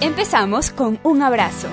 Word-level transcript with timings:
Empezamos 0.00 0.70
con 0.70 0.98
un 1.04 1.22
abrazo. 1.22 1.68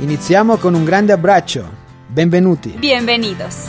Iniziamo 0.00 0.56
con 0.56 0.74
un 0.74 0.84
grande 0.86 1.12
abbraccio. 1.12 1.64
Benvenuti. 2.08 2.70
Bienvenidos. 2.78 3.68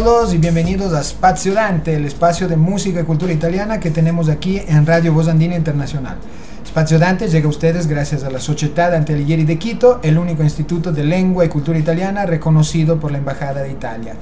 Todos 0.00 0.32
y 0.32 0.38
bienvenidos 0.38 0.94
a 0.94 1.04
Spazio 1.04 1.52
Dante, 1.52 1.94
el 1.94 2.06
espacio 2.06 2.48
de 2.48 2.56
música 2.56 3.00
y 3.00 3.04
cultura 3.04 3.30
italiana 3.30 3.78
que 3.78 3.90
tenemos 3.90 4.30
aquí 4.30 4.58
en 4.66 4.86
Radio 4.86 5.12
Voz 5.12 5.28
Andina 5.28 5.54
Internacional. 5.54 6.16
Spazio 6.66 6.98
Dante 6.98 7.28
llega 7.28 7.44
a 7.44 7.50
ustedes 7.50 7.86
gracias 7.86 8.24
a 8.24 8.30
la 8.30 8.38
Società 8.38 8.88
Dante 8.88 9.12
Alighieri 9.12 9.44
de 9.44 9.58
Quito, 9.58 10.00
el 10.02 10.16
único 10.16 10.42
instituto 10.42 10.92
de 10.92 11.04
lengua 11.04 11.44
y 11.44 11.50
cultura 11.50 11.78
italiana 11.78 12.24
reconocido 12.24 12.98
por 12.98 13.12
la 13.12 13.18
Embajada 13.18 13.60
de 13.60 13.70
Italia 13.70 14.14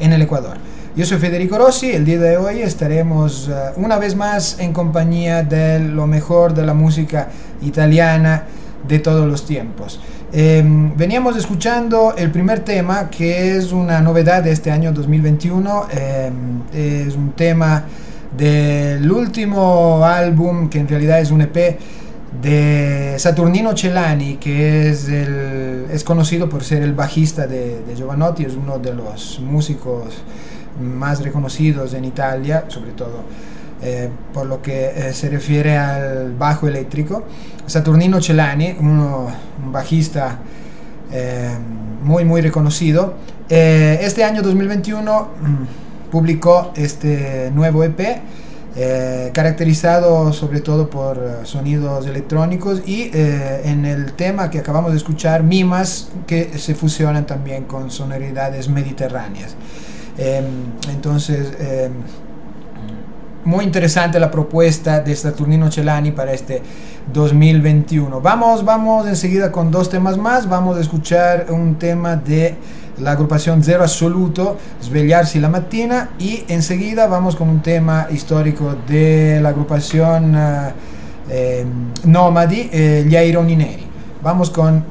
en 0.00 0.14
el 0.14 0.22
Ecuador. 0.22 0.56
Yo 0.96 1.04
soy 1.04 1.18
Federico 1.18 1.58
Rossi, 1.58 1.90
el 1.90 2.06
día 2.06 2.18
de 2.18 2.38
hoy 2.38 2.62
estaremos 2.62 3.48
uh, 3.48 3.78
una 3.78 3.98
vez 3.98 4.16
más 4.16 4.58
en 4.58 4.72
compañía 4.72 5.42
de 5.42 5.78
lo 5.78 6.06
mejor 6.06 6.54
de 6.54 6.64
la 6.64 6.72
música 6.72 7.28
italiana 7.60 8.44
de 8.88 8.98
todos 8.98 9.28
los 9.28 9.44
tiempos. 9.44 10.00
Eh, 10.30 10.62
veníamos 10.94 11.38
escuchando 11.38 12.14
el 12.14 12.30
primer 12.30 12.60
tema, 12.60 13.08
que 13.08 13.56
es 13.56 13.72
una 13.72 14.02
novedad 14.02 14.42
de 14.42 14.52
este 14.52 14.70
año 14.70 14.92
2021. 14.92 15.86
Eh, 15.90 16.30
es 17.06 17.14
un 17.14 17.32
tema 17.32 17.84
del 18.36 19.10
último 19.10 20.04
álbum, 20.04 20.68
que 20.68 20.80
en 20.80 20.88
realidad 20.88 21.20
es 21.20 21.30
un 21.30 21.40
EP 21.40 21.78
de 22.42 23.14
Saturnino 23.18 23.74
Celani, 23.74 24.36
que 24.36 24.90
es, 24.90 25.08
el, 25.08 25.86
es 25.90 26.04
conocido 26.04 26.46
por 26.46 26.62
ser 26.62 26.82
el 26.82 26.92
bajista 26.92 27.46
de, 27.46 27.82
de 27.82 27.96
Giovanotti, 27.96 28.44
es 28.44 28.54
uno 28.54 28.78
de 28.78 28.92
los 28.92 29.40
músicos 29.40 30.22
más 30.78 31.22
reconocidos 31.22 31.94
en 31.94 32.04
Italia, 32.04 32.66
sobre 32.68 32.92
todo 32.92 33.22
eh, 33.82 34.08
por 34.32 34.46
lo 34.46 34.60
que 34.60 34.86
eh, 34.86 35.12
se 35.12 35.28
refiere 35.28 35.76
al 35.76 36.34
bajo 36.34 36.68
eléctrico. 36.68 37.24
Saturnino 37.66 38.20
Celani, 38.20 38.76
uno, 38.80 39.28
un 39.64 39.72
bajista 39.72 40.38
eh, 41.12 41.50
muy 42.02 42.24
muy 42.24 42.40
reconocido, 42.40 43.14
eh, 43.48 43.98
este 44.02 44.24
año 44.24 44.42
2021 44.42 45.28
mm, 45.40 46.10
publicó 46.10 46.72
este 46.76 47.50
nuevo 47.54 47.82
EP. 47.84 48.20
Eh, 48.80 49.30
caracterizado 49.32 50.32
sobre 50.32 50.60
todo 50.60 50.88
por 50.88 51.18
uh, 51.18 51.44
sonidos 51.44 52.06
electrónicos 52.06 52.82
y 52.86 53.10
eh, 53.12 53.62
en 53.64 53.84
el 53.84 54.12
tema 54.12 54.50
que 54.50 54.60
acabamos 54.60 54.92
de 54.92 54.98
escuchar, 54.98 55.42
mimas 55.42 56.10
que 56.28 56.56
se 56.58 56.76
fusionan 56.76 57.26
también 57.26 57.64
con 57.64 57.90
sonoridades 57.90 58.68
mediterráneas. 58.68 59.56
Eh, 60.16 60.42
entonces, 60.92 61.54
muy 63.48 63.64
interesante 63.64 64.20
la 64.20 64.30
propuesta 64.30 65.00
de 65.00 65.16
Saturnino 65.16 65.72
Celani 65.72 66.12
para 66.12 66.34
este 66.34 66.60
2021. 67.14 68.20
Vamos, 68.20 68.62
vamos 68.62 69.06
enseguida 69.06 69.50
con 69.50 69.70
dos 69.70 69.88
temas 69.88 70.18
más. 70.18 70.46
Vamos 70.46 70.76
a 70.76 70.82
escuchar 70.82 71.46
un 71.48 71.76
tema 71.76 72.16
de 72.16 72.56
la 72.98 73.12
agrupación 73.12 73.64
Zero 73.64 73.84
Assoluto, 73.84 74.58
Svegliarsi 74.82 75.40
la 75.40 75.48
mattina, 75.48 76.10
y 76.18 76.44
enseguida 76.48 77.06
vamos 77.06 77.36
con 77.36 77.48
un 77.48 77.62
tema 77.62 78.08
histórico 78.10 78.76
de 78.86 79.40
la 79.40 79.48
agrupación 79.48 80.34
eh, 81.30 81.64
Nomadi, 82.04 82.68
eh, 82.70 83.06
Gli 83.08 83.16
Aironi 83.16 83.56
Neri. 83.56 83.86
Vamos 84.22 84.50
con 84.50 84.84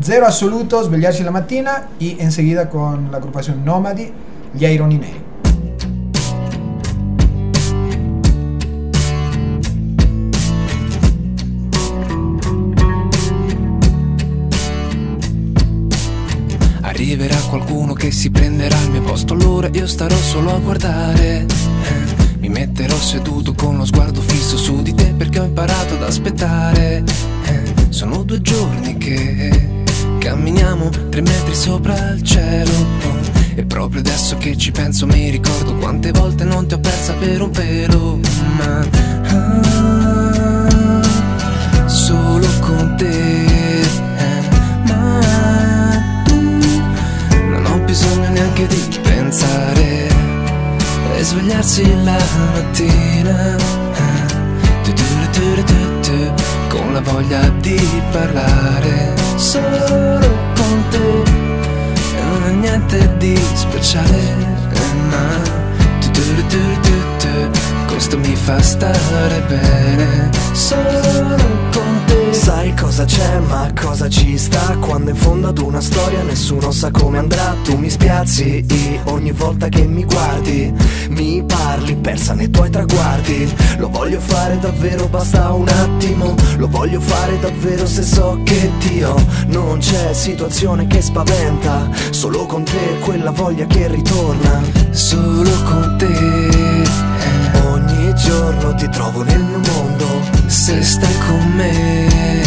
Zero 0.00 0.24
Assoluto, 0.24 0.84
Svegliarsi 0.84 1.24
la 1.24 1.32
mattina, 1.32 1.88
y 1.98 2.16
enseguida 2.20 2.70
con 2.70 3.10
la 3.10 3.16
agrupación 3.16 3.64
Nomadi, 3.64 4.08
Gli 4.54 4.64
Aironi 4.64 4.98
Neri. 4.98 5.29
Arriverà 17.00 17.36
qualcuno 17.48 17.94
che 17.94 18.10
si 18.10 18.30
prenderà 18.30 18.78
il 18.82 18.90
mio 18.90 19.00
posto, 19.00 19.32
allora 19.32 19.70
io 19.72 19.86
starò 19.86 20.14
solo 20.16 20.54
a 20.54 20.58
guardare. 20.58 21.46
Mi 22.40 22.50
metterò 22.50 22.94
seduto 22.94 23.54
con 23.54 23.78
lo 23.78 23.86
sguardo 23.86 24.20
fisso 24.20 24.58
su 24.58 24.82
di 24.82 24.92
te 24.92 25.14
perché 25.16 25.38
ho 25.38 25.44
imparato 25.44 25.94
ad 25.94 26.02
aspettare. 26.02 27.02
Sono 27.88 28.22
due 28.22 28.42
giorni 28.42 28.98
che 28.98 29.82
camminiamo 30.18 30.90
tre 31.08 31.22
metri 31.22 31.54
sopra 31.54 32.10
il 32.10 32.22
cielo. 32.22 32.70
E 33.54 33.64
proprio 33.64 34.00
adesso 34.00 34.36
che 34.36 34.58
ci 34.58 34.70
penso 34.70 35.06
mi 35.06 35.30
ricordo 35.30 35.76
quante 35.76 36.10
volte 36.10 36.44
non 36.44 36.66
ti 36.66 36.74
ho 36.74 36.80
persa 36.80 37.14
per 37.14 37.40
un 37.40 37.50
pelo. 37.50 38.20
Ma 38.58 38.86
ah, 39.24 40.28
solo 41.86 42.46
con 42.60 42.94
te. 42.98 43.29
Neanche 48.30 48.66
di 48.66 48.98
pensare 49.02 50.08
e 51.16 51.22
svegliarsi 51.22 52.04
la 52.04 52.18
mattina 52.54 53.56
con 56.68 56.92
la 56.92 57.00
voglia 57.00 57.48
di 57.60 57.78
parlare 58.10 59.14
solo 59.36 60.18
con 60.54 60.84
te 60.90 61.22
e 62.16 62.22
non 62.22 62.44
è 62.46 62.52
niente 62.52 63.16
di 63.18 63.38
speciale 63.54 64.58
ma 65.10 65.58
questo 67.86 68.18
mi 68.18 68.34
fa 68.34 68.60
stare 68.62 69.42
bene 69.46 70.30
solo 70.52 71.36
con 71.70 71.94
te 71.94 71.99
Sai 72.40 72.74
cosa 72.74 73.04
c'è 73.04 73.38
ma 73.40 73.70
cosa 73.78 74.08
ci 74.08 74.38
sta? 74.38 74.74
Quando 74.80 75.10
in 75.10 75.16
fondo 75.16 75.48
ad 75.48 75.58
una 75.58 75.82
storia 75.82 76.22
nessuno 76.22 76.70
sa 76.70 76.90
come 76.90 77.18
andrà. 77.18 77.54
Tu 77.62 77.76
mi 77.76 77.90
spiazzi 77.90 78.64
ogni 79.04 79.30
volta 79.32 79.68
che 79.68 79.86
mi 79.86 80.04
guardi 80.04 80.72
Mi 81.10 81.44
parli 81.44 81.96
persa 81.96 82.32
nei 82.32 82.48
tuoi 82.48 82.70
traguardi. 82.70 83.54
Lo 83.76 83.90
voglio 83.90 84.20
fare 84.20 84.58
davvero 84.58 85.06
basta 85.08 85.52
un 85.52 85.68
attimo. 85.68 86.34
Lo 86.56 86.66
voglio 86.66 87.00
fare 87.00 87.38
davvero 87.40 87.84
se 87.84 88.02
so 88.02 88.40
che 88.42 88.70
Dio 88.88 89.14
Non 89.48 89.78
c'è. 89.78 90.14
Situazione 90.14 90.86
che 90.86 91.02
spaventa 91.02 91.90
Solo 92.08 92.46
con 92.46 92.64
te 92.64 92.98
quella 93.00 93.32
voglia 93.32 93.66
che 93.66 93.86
ritorna. 93.86 94.62
Solo 94.92 95.50
con 95.64 95.96
te 95.98 96.49
giorno 98.22 98.74
ti 98.74 98.88
trovo 98.88 99.22
nel 99.22 99.40
mio 99.40 99.58
mondo 99.58 100.06
Se 100.46 100.82
stai 100.82 101.14
con 101.26 101.52
me 101.54 102.42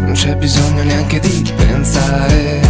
Non 0.00 0.12
c'è 0.12 0.36
bisogno 0.36 0.82
neanche 0.82 1.20
di 1.20 1.52
pensare 1.56 2.60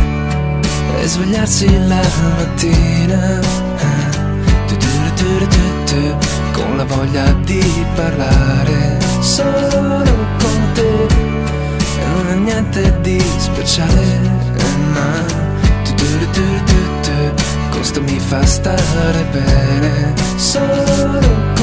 E 1.00 1.07
svegliarsi 1.07 1.67
la 1.87 2.02
mattina 2.37 3.41
Con 6.52 6.76
la 6.76 6.85
voglia 6.85 7.33
di 7.45 7.85
parlare 7.95 8.99
Solo 9.21 10.14
con 10.38 10.71
te 10.75 11.07
E 12.00 12.07
non 12.14 12.29
è 12.31 12.35
niente 12.35 13.00
di 13.00 13.21
speciale 13.38 14.21
Ma 14.93 15.50
questo 17.71 18.00
mi 18.02 18.19
fa 18.21 18.47
stare 18.47 19.25
bene 19.33 20.14
solo 20.37 21.21
con 21.55 21.55
te 21.55 21.62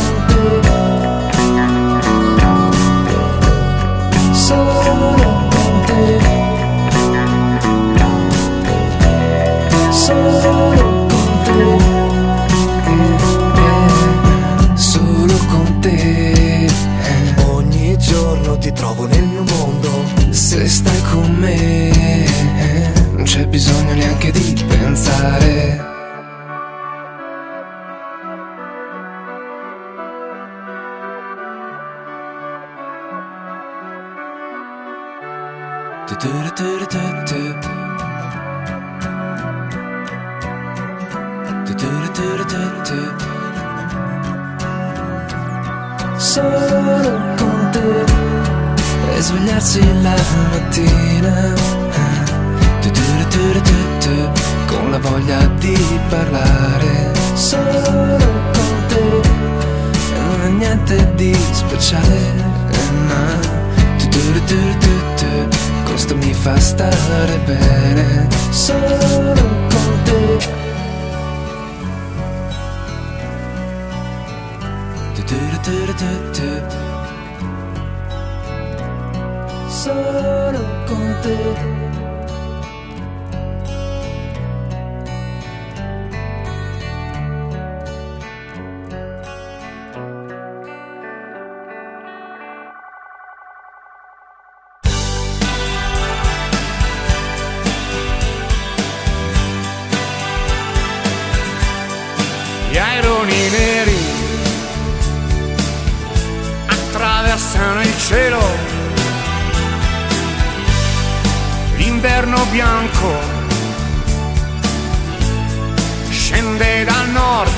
ti 18.70 18.76
trovo 18.76 19.08
nel 19.08 19.24
mio 19.24 19.44
mondo. 19.44 19.90
Se 20.30 20.68
stai 20.68 21.02
con 21.12 21.36
me 21.36 22.26
non 23.14 23.24
c'è 23.24 23.48
bisogno 23.48 23.94
neanche 23.94 24.32
di 24.32 24.66
pensare. 24.68 25.88
Solo 46.18 47.36
con 47.38 47.70
te 47.72 48.29
e 49.20 49.22
svegliarsi 49.22 49.82
la 50.02 50.16
mattina 50.52 51.54
tu, 52.82 52.90
tu, 52.90 53.52
tu, 54.00 54.16
con 54.66 54.92
la 54.92 54.98
voglia 55.00 55.46
di 55.60 55.78
parlare 56.08 57.12
solo 57.34 58.18
con 58.56 58.74
te 58.88 59.22
e 60.16 60.20
non 60.26 60.42
è 60.42 60.50
niente 60.52 61.14
di 61.16 61.36
speciale 61.52 62.20
no. 63.08 63.26
questo 65.84 66.16
mi 66.16 66.34
fa 66.34 66.58
stare 66.58 67.40
bene 67.46 68.28
solo 68.52 69.34
con 69.68 70.02
te 70.06 70.38
do 75.16 75.36
do 75.64 75.86
do 75.86 75.94
do 75.94 76.62
do 76.72 76.99
te. 79.80 80.60
cielo, 81.24 81.79
l'inverno 112.30 112.46
bianco 112.52 113.20
scende 116.10 116.84
dal 116.84 117.10
nord, 117.10 117.52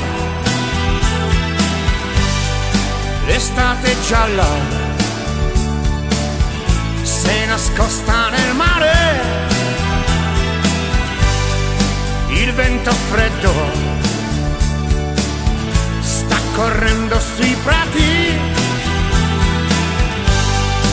l'estate 3.25 3.95
gialla 4.07 4.47
se 7.01 7.45
nascosta 7.45 8.29
nel 8.29 8.55
mare, 8.55 9.19
il 12.29 12.53
vento 12.53 12.91
freddo 13.09 13.53
sta 15.99 16.37
correndo 16.55 17.19
sui 17.19 17.55
prati. 17.63 18.39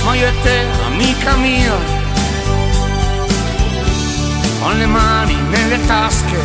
Ma 0.05 0.15
io 0.15 0.27
e 0.27 0.33
te, 0.43 0.67
amica 0.87 1.37
mia, 1.37 1.98
con 4.69 4.77
le 4.77 4.87
mani 4.87 5.35
nelle 5.49 5.83
tasche, 5.87 6.39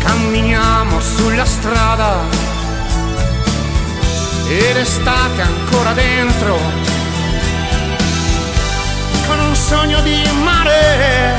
camminiamo 0.00 1.00
sulla 1.00 1.44
strada 1.44 2.24
e 4.48 4.72
l'estate 4.72 5.40
ancora 5.40 5.92
dentro, 5.92 6.58
con 9.28 9.38
un 9.38 9.54
sogno 9.54 10.00
di 10.00 10.20
mare 10.42 11.36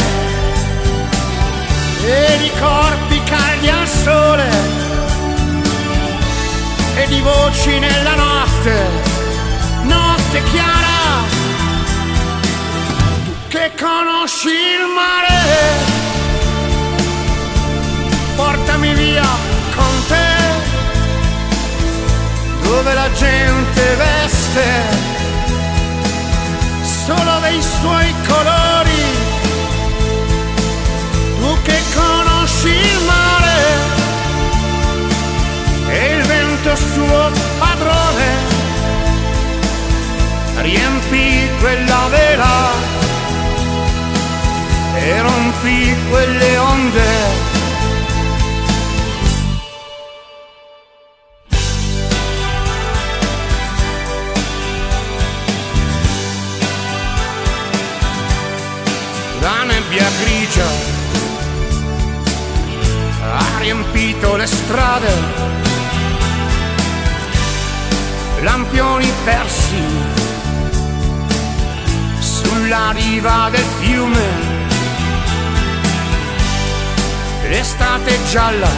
e 2.05 2.38
di 2.38 2.51
corpi 2.62 3.22
caldi 3.24 3.69
al 3.69 3.88
sole 3.88 4.50
e 6.96 7.08
di 7.08 7.19
voci 7.19 7.77
nella 7.77 8.15
notte 8.15 8.88
notte 9.84 10.43
chiara, 10.51 11.27
conosci 13.77 14.47
il 14.47 14.85
mare, 14.95 15.39
portami 18.35 18.93
via 18.93 19.27
con 19.75 20.05
te, 20.07 20.29
dove 22.61 22.93
la 22.93 23.11
gente 23.13 23.95
veste 23.95 24.67
solo 26.81 27.39
dei 27.41 27.61
suoi 27.61 28.13
colori, 28.27 29.03
tu 31.39 31.61
che 31.63 31.79
conosci 31.95 32.69
il 32.69 32.99
mare 33.05 33.57
e 35.89 36.15
il 36.15 36.23
vento 36.23 36.75
suo 36.75 37.31
padrone 37.57 38.57
riempi 40.61 41.49
quella 41.59 42.07
vela 42.09 42.18
riva 73.19 73.49
del 73.51 73.65
fiume. 73.81 74.27
L'estate 77.49 78.17
gialla 78.29 78.69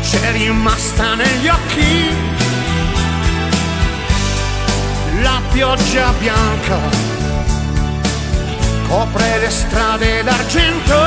c'è 0.00 0.30
rimasta 0.32 1.14
negli 1.14 1.48
occhi. 1.48 2.14
La 5.22 5.40
pioggia 5.50 6.12
bianca 6.20 6.78
copre 8.86 9.38
le 9.40 9.50
strade 9.50 10.22
d'argento. 10.22 10.98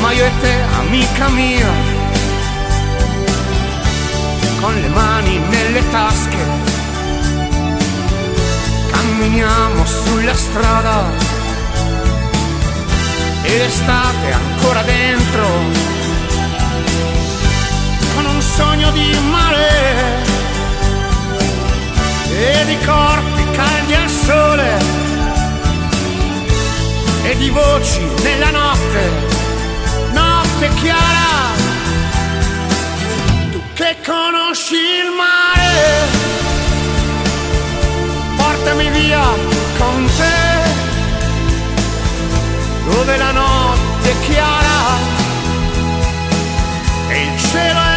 Ma 0.00 0.12
io 0.12 0.24
e 0.24 0.30
te, 0.40 0.54
amica 0.78 1.28
mia, 1.30 1.72
con 4.60 4.74
le 4.74 4.88
mani 4.88 5.38
nelle 5.50 5.90
tasche 5.90 6.77
camminiamo 9.08 9.86
sulla 9.86 10.34
strada. 10.34 11.10
E 13.42 13.56
l'estate 13.56 14.32
ancora 14.32 14.82
dentro 14.82 15.46
con 18.14 18.26
un 18.26 18.42
sogno 18.42 18.90
di 18.90 19.18
mare 19.30 20.26
e 22.30 22.64
di 22.66 22.76
corpi 22.84 23.50
caldi 23.52 23.94
al 23.94 24.10
sole 24.10 24.78
e 27.22 27.36
di 27.36 27.48
voci 27.48 28.00
nella 28.22 28.50
notte, 28.50 29.10
notte 30.12 30.68
chiara, 30.80 31.54
tu 33.50 33.62
che 33.72 33.96
conosci 34.04 34.74
il 34.74 35.10
mare 35.16 36.17
portami 38.68 38.90
via 38.90 39.22
con 39.78 40.04
te, 40.16 40.60
dove 42.90 43.16
la 43.16 43.32
notte 43.32 44.10
è 44.10 44.18
chiara 44.26 44.96
e 47.08 47.22
il 47.22 47.38
cielo 47.38 47.80
è 47.80 47.87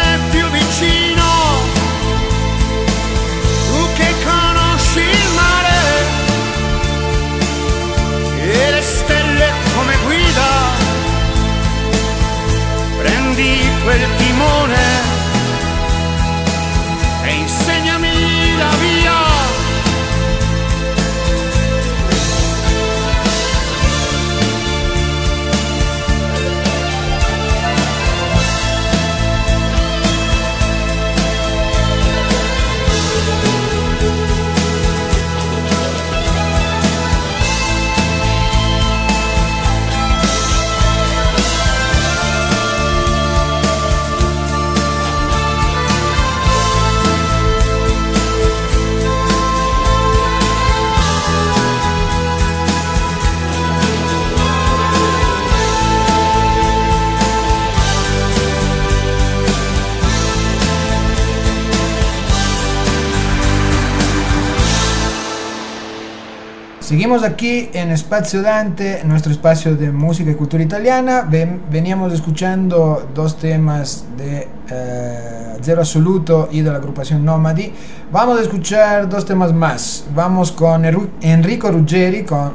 Seguimos 67.12 67.30
aquí 67.30 67.68
en 67.74 67.90
Espacio 67.90 68.40
Dante, 68.40 69.02
nuestro 69.04 69.32
espacio 69.32 69.76
de 69.76 69.92
música 69.92 70.30
y 70.30 70.34
cultura 70.34 70.62
italiana. 70.62 71.28
veníamos 71.70 72.10
escuchando 72.10 73.06
dos 73.14 73.36
temas 73.36 74.06
de 74.16 74.48
eh, 74.70 75.58
Zero 75.60 75.82
Absoluto 75.82 76.48
y 76.50 76.62
de 76.62 76.70
la 76.70 76.78
agrupación 76.78 77.22
Nomadi. 77.22 77.70
Vamos 78.10 78.38
a 78.38 78.40
escuchar 78.40 79.10
dos 79.10 79.26
temas 79.26 79.52
más. 79.52 80.06
Vamos 80.14 80.52
con 80.52 80.86
Enrico 81.20 81.70
Ruggeri 81.70 82.24
con 82.24 82.54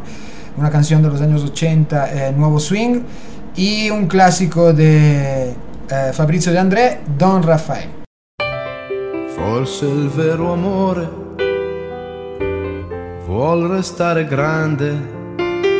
una 0.57 0.71
canción 0.71 1.03
de 1.03 1.09
los 1.09 1.21
años 1.21 1.43
80, 1.43 2.29
eh, 2.29 2.33
Nuevo 2.35 2.59
Swing, 2.59 3.01
y 3.55 3.91
un 3.91 4.07
clásico 4.07 4.73
de 4.73 5.49
eh, 5.51 6.11
Fabrizio 6.13 6.51
De 6.51 6.57
André, 6.57 7.01
Don 7.15 7.43
Rafael. 7.43 7.89
Forse 9.35 9.85
il 9.85 10.09
vero 10.09 10.51
amore 10.51 11.26
vuol 13.27 13.63
restare 13.67 14.25
grande, 14.25 15.35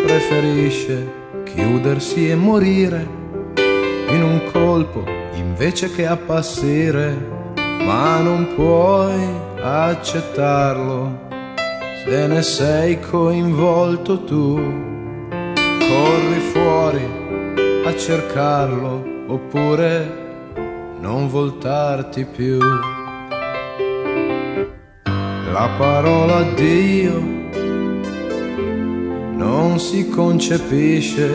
preferisce 0.05 1.13
chiudersi 1.45 2.29
e 2.29 2.36
morire 2.36 3.07
in 4.10 4.21
un 4.21 4.41
colpo 4.51 5.05
invece 5.36 5.89
che 5.91 6.05
appassire, 6.05 7.15
ma 7.86 8.19
non 8.19 8.49
puoi 8.53 9.15
accettarlo 9.62 11.25
se 12.03 12.27
ne 12.27 12.41
sei 12.41 12.99
coinvolto 12.99 14.25
tu. 14.25 14.55
Corri 15.31 16.39
fuori 16.51 17.10
a 17.86 17.95
cercarlo 17.95 19.23
oppure 19.27 20.25
non 20.99 21.29
voltarti 21.29 22.25
più. 22.25 22.60
La 25.49 25.69
parola 25.77 26.41
Dio 26.53 27.37
si 29.78 30.10
concepisce 30.10 31.28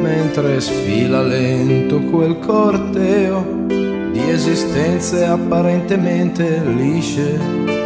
mentre 0.00 0.60
sfila 0.60 1.22
lento 1.22 2.00
quel 2.00 2.38
corteo 2.38 3.44
di 3.66 4.28
esistenze 4.28 5.24
apparentemente 5.24 6.62
lisce, 6.64 7.38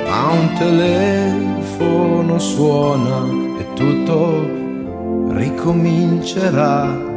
ma 0.09 0.31
un 0.31 0.53
telefono 0.59 2.39
suona 2.39 3.27
e 3.59 3.67
tutto 3.75 4.49
ricomincerà. 5.35 7.15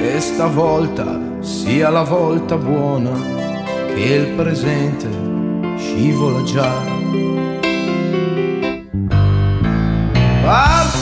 E 0.00 0.20
stavolta 0.20 1.20
sia 1.40 1.90
la 1.90 2.02
volta 2.02 2.56
buona 2.56 3.12
che 3.94 4.14
il 4.14 4.34
presente 4.34 5.08
scivola 5.76 6.42
già. 6.44 6.87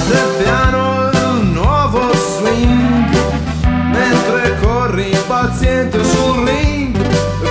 Parte 0.07 0.45
piano 0.45 1.11
il 1.11 1.47
nuovo 1.47 2.15
swing. 2.15 3.11
Mentre 3.91 4.57
corri 4.61 5.11
impaziente 5.11 6.05
sul 6.05 6.47
ring 6.47 6.97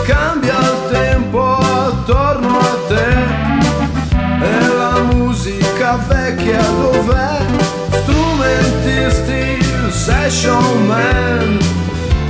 Cambia 0.05 0.57
il 0.59 0.89
tempo 0.89 1.57
attorno 1.57 2.59
a 2.59 2.77
te. 2.87 3.13
E 4.41 4.67
la 4.67 5.01
musica 5.11 5.97
vecchia 6.07 6.61
dov'è? 6.61 7.45
Strumentisti, 7.89 9.61
session 9.89 10.85
man 10.85 11.59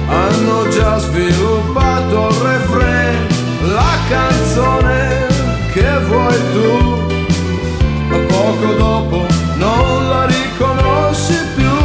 Hanno 0.07 0.67
già 0.69 0.97
sviluppato 0.97 2.29
il 2.29 2.35
refrain 2.35 3.27
La 3.73 3.97
canzone 4.09 5.27
che 5.71 5.99
vuoi 6.07 6.39
tu. 6.51 7.03
Poco 8.27 8.73
dopo 8.73 9.34
non 9.65 10.09
la 10.09 10.25
riconosci 10.25 11.37
più, 11.55 11.77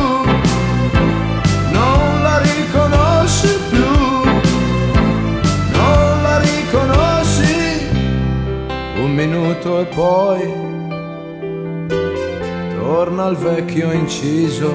non 1.72 2.22
la 2.22 2.38
riconosci 2.40 3.52
più, 3.70 3.92
non 5.72 6.22
la 6.22 6.38
riconosci. 6.40 7.88
Un 9.02 9.12
minuto 9.14 9.80
e 9.80 9.84
poi 9.86 10.42
torna 12.78 13.24
al 13.24 13.36
vecchio 13.36 13.92
inciso 13.92 14.74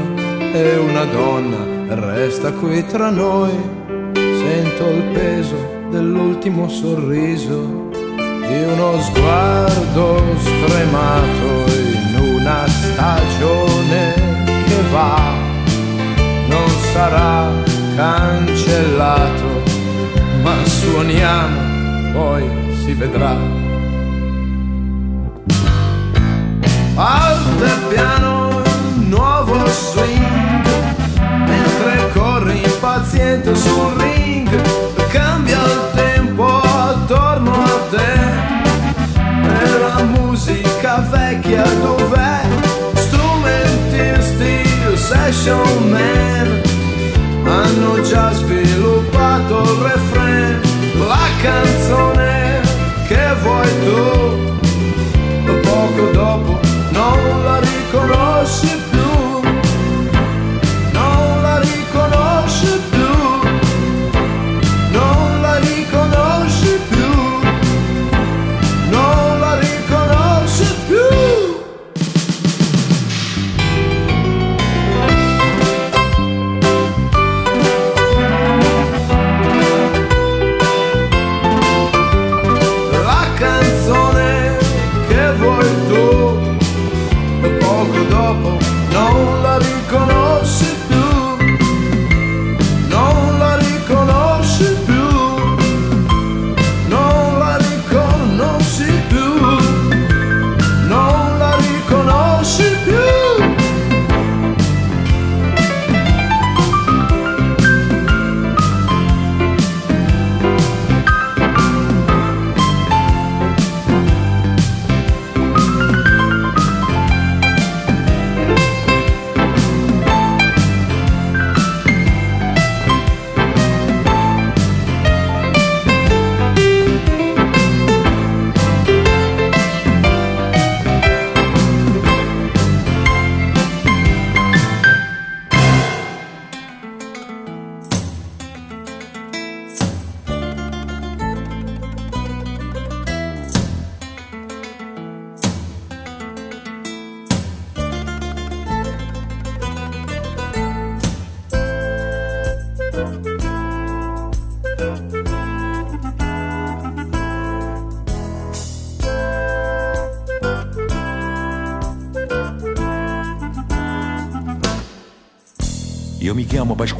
e 0.51 0.77
una 0.77 1.05
donna 1.05 1.93
resta 1.95 2.51
qui 2.53 2.83
tra 2.87 3.11
noi. 3.11 3.53
Sento 4.13 4.89
il 4.89 5.03
peso 5.13 5.57
dell'ultimo 5.91 6.67
sorriso 6.69 7.89
di 8.47 8.63
uno 8.63 8.99
sguardo 9.01 10.21
stremato 10.37 12.04
una 12.45 12.67
stagione 12.67 14.13
che 14.65 14.81
va, 14.91 15.19
non 16.47 16.69
sarà 16.93 17.51
cancellato, 17.95 19.63
ma 20.43 20.53
suoniamo, 20.63 22.11
poi 22.13 22.47
si 22.83 22.93
vedrà. 22.93 23.35
Alto 26.93 27.65
e 27.65 27.77
piano, 27.89 28.61
nuovo 29.07 29.65
swing, 29.65 30.67
mentre 31.47 32.11
corri 32.13 32.61
impaziente 32.63 33.55
sul 33.55 33.91
ring, 33.97 34.74
Session 45.35 45.89
Man 45.89 46.61
hanno 47.43 48.01
già 48.01 48.31
sviluppato 48.31 49.61
il 49.63 49.81
refrain, 49.81 50.61
la 50.97 51.27
canzone 51.41 52.61
che 53.07 53.35
vuoi 53.41 53.69
tu, 53.83 54.03
poco 55.61 56.11
dopo 56.13 56.59
non 56.91 57.43
la 57.43 57.59
riconosci 57.59 58.67
più, 58.67 58.84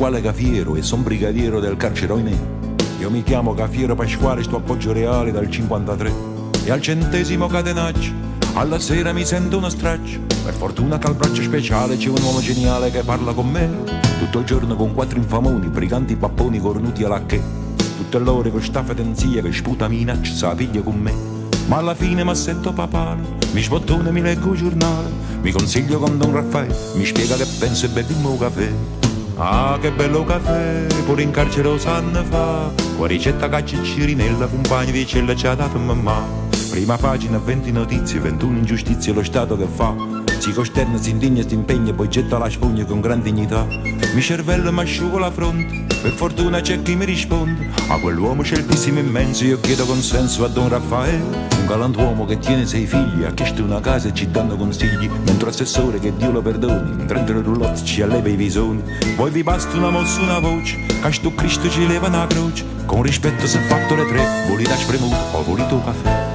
Pasquale 0.05 0.21
Cafiero 0.21 0.75
e 0.75 0.83
sono 0.83 1.01
brigadiero 1.01 1.59
del 1.59 1.77
carcere 1.77 2.13
Oinè. 2.13 2.37
Io 2.99 3.09
mi 3.09 3.23
chiamo 3.23 3.55
Cafiero 3.55 3.95
Pasquale, 3.95 4.43
sto 4.43 4.61
a 4.63 4.93
Reale 4.93 5.31
dal 5.31 5.49
53 5.49 6.13
e 6.63 6.69
al 6.69 6.79
centesimo 6.79 7.47
catenaccio 7.47 8.11
alla 8.53 8.77
sera 8.77 9.13
mi 9.13 9.25
sento 9.25 9.57
uno 9.57 9.67
straccio. 9.67 10.19
Per 10.43 10.53
fortuna 10.53 10.99
che 10.99 11.07
al 11.07 11.15
braccio 11.15 11.41
speciale 11.41 11.97
c'è 11.97 12.09
un 12.09 12.21
uomo 12.21 12.39
geniale 12.39 12.91
che 12.91 13.01
parla 13.01 13.33
con 13.33 13.49
me. 13.49 13.67
Tutto 14.19 14.39
il 14.39 14.45
giorno 14.45 14.75
con 14.75 14.93
quattro 14.93 15.17
infamoni, 15.17 15.69
briganti 15.69 16.15
papponi 16.15 16.59
cornuti 16.59 17.03
alla 17.03 17.25
che. 17.25 17.41
Tutte 17.97 18.19
l'ore 18.19 18.51
con 18.51 18.61
sta 18.61 18.83
fedenzia 18.83 19.41
che 19.41 19.51
sputa 19.51 19.87
minaccia, 19.87 20.33
sa 20.33 20.53
piglia 20.53 20.81
con 20.81 20.99
me. 20.99 21.13
Ma 21.65 21.77
alla 21.77 21.95
fine 21.95 22.23
mi 22.23 22.35
sento 22.35 22.71
papale, 22.73 23.23
mi 23.53 23.61
sbottone, 23.63 24.11
mi 24.11 24.21
leggo 24.21 24.51
il 24.51 24.57
giornale, 24.59 25.09
mi 25.41 25.51
consiglio 25.51 25.97
con 25.97 26.15
Don 26.19 26.31
Raffaele, 26.31 26.75
mi 26.93 27.05
spiega 27.05 27.35
che 27.35 27.47
penso 27.57 27.87
e 27.87 27.89
bevimmo 27.89 28.29
un 28.29 28.37
caffè. 28.37 29.03
Ah, 29.37 29.77
che 29.81 29.91
bello 29.91 30.23
caffè, 30.23 30.85
pure 31.03 31.21
in 31.21 31.31
carcere 31.31 31.67
lo 31.67 31.77
sanno 31.77 32.23
fa, 32.23 32.71
con 32.95 33.07
ricetta 33.07 33.49
caccia 33.49 33.81
e 33.81 33.83
cirinella, 33.83 34.47
compagni 34.47 34.93
di 34.93 35.05
cella 35.05 35.35
ci 35.35 35.45
ha 35.45 35.55
dato 35.55 35.77
mamma. 35.77 36.25
Prima 36.69 36.97
pagina, 36.97 37.37
20 37.37 37.71
notizie, 37.71 38.21
21 38.21 38.57
ingiustizie, 38.59 39.11
lo 39.11 39.23
Stato 39.23 39.57
che 39.57 39.65
fa. 39.65 39.93
Si 40.39 40.53
costerna, 40.53 40.97
si 40.97 41.09
indigna, 41.09 41.45
si 41.45 41.53
impegna, 41.53 41.91
poi 41.93 42.07
getta 42.07 42.37
la 42.37 42.49
spugna 42.49 42.85
con 42.85 43.01
gran 43.01 43.21
dignità. 43.21 43.65
Mi 43.65 44.21
cervello 44.21 44.71
mi 44.71 44.79
asciugo 44.79 45.17
la 45.17 45.31
fronte, 45.31 45.84
per 46.05 46.13
fortuna 46.13 46.61
c'è 46.61 46.83
chi 46.83 46.95
mi 46.95 47.03
risponde. 47.03 47.71
A 47.87 47.97
quell'uomo 47.97 48.43
sceltissimo 48.43 48.99
immenso 48.99 49.43
io 49.43 49.59
chiedo 49.59 49.87
consenso 49.87 50.45
a 50.45 50.47
Don 50.47 50.69
Raffaele. 50.69 51.23
Un 51.57 51.65
galantuomo 51.65 52.25
che 52.25 52.37
tiene 52.37 52.67
sei 52.67 52.85
figli, 52.85 53.23
ha 53.23 53.33
chiesto 53.33 53.63
una 53.63 53.79
casa 53.79 54.09
e 54.09 54.13
ci 54.13 54.29
danno 54.29 54.55
consigli. 54.55 55.09
Mentre 55.25 55.49
assessore 55.49 55.97
che 55.97 56.15
Dio 56.15 56.29
lo 56.29 56.43
perdoni, 56.43 57.01
in 57.01 57.07
30 57.07 57.41
roulotte 57.41 57.83
ci 57.83 58.03
alleva 58.03 58.29
i 58.29 58.35
visoni. 58.35 58.83
Voi 59.15 59.31
vi 59.31 59.41
basta 59.41 59.75
una 59.77 59.89
mossa, 59.89 60.21
una 60.21 60.37
voce, 60.37 60.77
che 61.01 61.11
sto 61.11 61.33
Cristo 61.33 61.67
ci 61.71 61.87
leva 61.87 62.05
una 62.05 62.27
croce. 62.27 62.65
Con 62.85 63.01
rispetto 63.01 63.47
se 63.47 63.57
fatto 63.61 63.95
le 63.95 64.05
tre, 64.05 64.23
volete 64.47 64.75
spremuto 64.75 65.15
o 65.31 65.41
volete 65.41 65.75
caffè. 65.83 66.33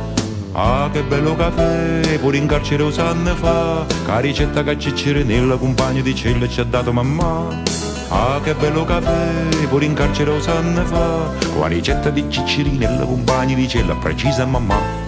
Ah, 0.50 0.90
che 0.92 1.04
bello 1.04 1.36
caffè, 1.36 2.18
pure 2.18 2.38
in 2.38 2.48
carcere 2.48 2.82
un 2.82 2.92
anno 2.96 3.36
fa, 3.36 3.86
che 3.86 4.20
ricetta 4.20 4.64
che 4.64 4.76
ciccire 4.80 5.22
nella 5.22 5.56
compagna 5.56 6.00
di 6.00 6.12
cella 6.12 6.48
ci 6.48 6.58
ha 6.58 6.64
dato 6.64 6.92
mamma. 6.92 7.69
Ah, 8.12 8.40
che 8.42 8.54
bello 8.54 8.84
caffè, 8.84 9.66
pure 9.68 9.84
in 9.84 9.94
carcere 9.94 10.30
un 10.30 10.42
anno 10.44 10.84
fa, 10.84 11.30
con 11.52 11.60
la 11.60 11.66
ricetta 11.68 12.10
di 12.10 12.24
cicciri 12.28 12.76
nella 12.76 13.04
compagna 13.04 13.54
di 13.54 13.68
cella 13.68 13.94
precisa 13.94 14.44
mamma. 14.44 14.99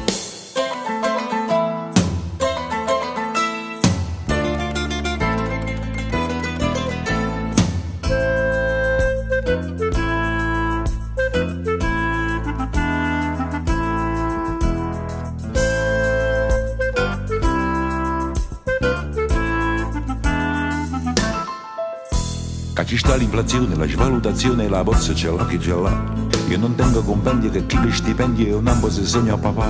L'inflazione, 23.32 23.76
la 23.76 23.88
svalutazione 23.88 24.64
e 24.64 24.68
la 24.68 24.84
borsa 24.84 25.14
ce 25.14 25.30
l'ha 25.30 25.46
chi 25.46 25.58
ce 25.58 25.74
l'ha. 25.74 26.04
Io 26.48 26.58
non 26.58 26.74
tengo 26.74 27.02
compendi 27.02 27.48
che 27.48 27.64
chi 27.64 27.80
li 27.80 27.90
stipendi 27.90 28.46
è 28.46 28.54
un 28.54 28.66
ambo 28.66 28.90
se 28.90 29.06
segno 29.06 29.34
a 29.34 29.38
papà. 29.38 29.66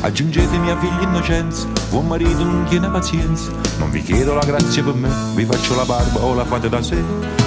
Aggiungete 0.00 0.58
mia 0.58 0.76
figlia 0.76 1.02
innocenza, 1.02 1.68
buon 1.90 2.08
marito 2.08 2.42
non 2.42 2.64
tiene 2.68 2.88
pazienza. 2.88 3.52
Non 3.78 3.90
vi 3.90 4.02
chiedo 4.02 4.34
la 4.34 4.44
grazia 4.44 4.82
per 4.82 4.94
me, 4.94 5.08
vi 5.36 5.44
faccio 5.44 5.76
la 5.76 5.84
barba 5.84 6.20
o 6.20 6.34
la 6.34 6.44
fate 6.44 6.68
da 6.68 6.82
sé. 6.82 7.00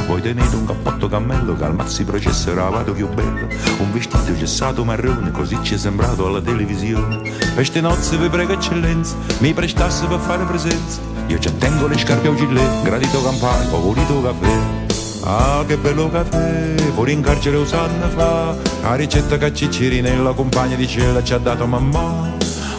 Voi 0.08 0.22
tenete 0.22 0.56
un 0.56 0.66
cappotto 0.66 1.10
cammello 1.10 1.54
che 1.58 1.66
al 1.66 1.76
mazzi 1.76 2.06
processo 2.06 2.50
eravate 2.50 2.92
più 2.92 3.10
bello. 3.10 3.48
Un 3.80 3.92
vestito 3.92 4.34
gessato 4.38 4.86
marrone, 4.86 5.32
così 5.32 5.58
ci 5.64 5.74
è 5.74 5.78
sembrato 5.78 6.28
alla 6.28 6.42
televisione. 6.42 7.22
Per 7.54 7.66
ste 7.66 7.82
nozze 7.82 8.18
vi 8.18 8.30
prego 8.30 8.54
eccellenza, 8.54 9.16
mi 9.40 9.54
prestasse 9.54 10.06
per 10.06 10.20
fare 10.20 10.46
presenza. 10.46 11.02
Io 11.28 11.38
ci 11.40 11.54
tengo 11.58 11.88
le 11.88 11.98
scarpe 11.98 12.30
a 12.30 12.36
gilet, 12.36 12.84
gradito 12.84 13.22
campagna, 13.22 13.74
ho 13.74 13.82
voluto 13.82 14.22
caffè. 14.22 14.87
Ah, 15.30 15.66
che 15.68 15.76
bello 15.76 16.10
caffè, 16.10 16.74
pure 16.96 17.12
in 17.12 17.20
carcere 17.20 17.58
usanna 17.58 18.08
fa, 18.08 18.56
la 18.82 18.96
ricetta 18.96 19.38
che 19.38 19.54
Cicciri 19.54 20.00
nella 20.00 20.32
compagna 20.32 20.78
di 20.78 20.88
cella 20.88 21.22
ci 21.22 21.34
ha 21.34 21.38
dato 21.38 21.68
mamma. 21.68 22.32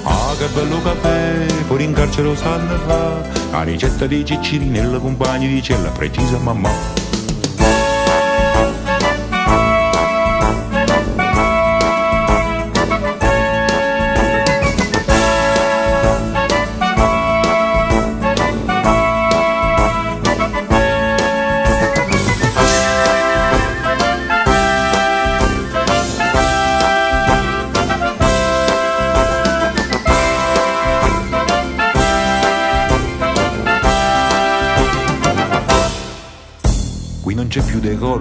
Ah, 0.05 0.35
che 0.39 0.47
bello 0.55 0.81
caffè, 0.81 1.45
pure 1.67 1.83
in 1.83 1.93
carcere 1.93 2.29
usanna 2.29 2.79
fa, 2.87 3.21
la 3.51 3.63
ricetta 3.65 4.07
di 4.07 4.25
Cicciri 4.25 4.65
nella 4.65 4.99
compagna 4.99 5.47
di 5.47 5.63
cella 5.63 5.91
precisa 5.91 6.39
mamma. 6.39 6.98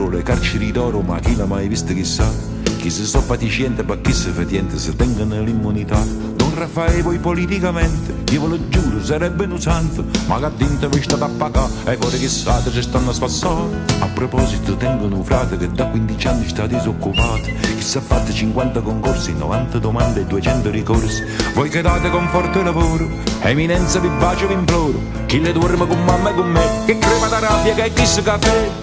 Decoro, 0.08 0.10
le 0.10 0.24
carceri 0.24 0.72
d'oro, 0.72 1.02
ma 1.02 1.20
chi 1.20 1.36
l'ha 1.36 1.46
mai 1.46 1.68
visto 1.68 1.94
chissà? 1.94 2.30
Chi 2.78 2.90
si 2.90 3.06
sta 3.06 3.20
paticiente, 3.20 3.84
ma 3.84 3.98
chi 3.98 4.14
si 4.14 4.30
fetiente, 4.30 4.78
se 4.78 4.96
tengono 4.96 5.42
l'immunità. 5.42 6.00
Don 6.36 6.54
Raffaele 6.56 7.02
poi 7.02 7.18
politicamente, 7.20 8.32
io 8.32 8.42
ve 8.42 8.48
lo 8.48 8.70
giuro, 8.70 9.04
sarebbe 9.04 9.46
un 9.46 9.60
santo, 9.60 10.06
ma 10.28 10.40
che 10.40 10.52
dentro 10.58 10.90
vi 10.90 11.02
state 11.02 11.24
a 11.24 11.30
pagare, 11.30 11.72
e 11.86 11.98
fuori 11.98 12.18
chissà 12.18 12.62
ci 12.72 12.82
stanno 12.82 13.10
a 13.10 13.14
spassare. 13.14 13.86
A 14.00 14.08
proposito, 14.08 14.76
tengono 14.76 15.18
un 15.18 15.24
frate 15.24 15.58
che 15.58 15.70
da 15.72 15.86
15 15.86 16.28
anni 16.28 16.48
sta 16.48 16.68
disoccupato, 16.68 17.42
che 17.42 17.82
si 17.82 17.98
è 17.98 18.02
fatto 18.02 18.32
50 18.32 18.82
concorsi, 18.82 19.34
90 19.34 19.80
domande 19.80 20.22
e 20.22 20.26
200 20.26 20.70
ricorsi. 20.70 21.24
Voi 21.54 21.70
che 21.70 21.82
date 21.82 22.10
conforto 22.10 22.60
e 22.60 22.64
lavoro, 22.64 23.08
eminenza 23.42 24.00
vi 24.00 24.10
bacio 24.20 24.48
vi 24.48 24.54
imploro, 24.54 25.00
chi 25.26 25.40
le 25.42 25.52
dorme 25.52 25.88
con 25.88 26.04
mamma 26.04 26.30
e 26.30 26.36
con 26.36 26.50
me, 26.50 26.84
che 26.86 26.98
crema 26.98 27.28
da 27.28 27.40
rabbia 27.40 27.74
che 27.74 27.84
è 27.86 27.94
chi 27.94 28.06
si 28.06 28.22
caffè. 28.22 28.77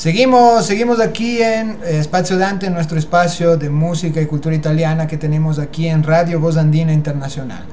Seguimos, 0.00 0.64
seguimos 0.64 0.98
aquí 0.98 1.42
en 1.42 1.78
Espacio 1.84 2.38
Dante, 2.38 2.70
nuestro 2.70 2.98
espacio 2.98 3.58
de 3.58 3.68
música 3.68 4.18
y 4.18 4.24
cultura 4.24 4.54
italiana 4.54 5.06
que 5.06 5.18
tenemos 5.18 5.58
aquí 5.58 5.88
en 5.88 6.02
Radio 6.02 6.40
Voz 6.40 6.56
Andina 6.56 6.94
Internacional. 6.94 7.64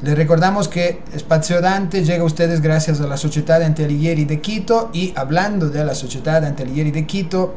Les 0.00 0.16
recordamos 0.16 0.68
que 0.68 1.00
Espacio 1.12 1.60
Dante 1.60 2.04
llega 2.04 2.22
a 2.22 2.26
ustedes 2.26 2.60
gracias 2.60 3.00
a 3.00 3.08
la 3.08 3.16
Sociedad 3.16 3.58
de 3.58 3.64
Antialighieri 3.64 4.24
de 4.24 4.40
Quito 4.40 4.90
y 4.92 5.12
hablando 5.16 5.68
de 5.68 5.84
la 5.84 5.96
Sociedad 5.96 6.40
de 6.42 6.46
Antialighieri 6.46 6.92
de 6.92 7.06
Quito, 7.06 7.56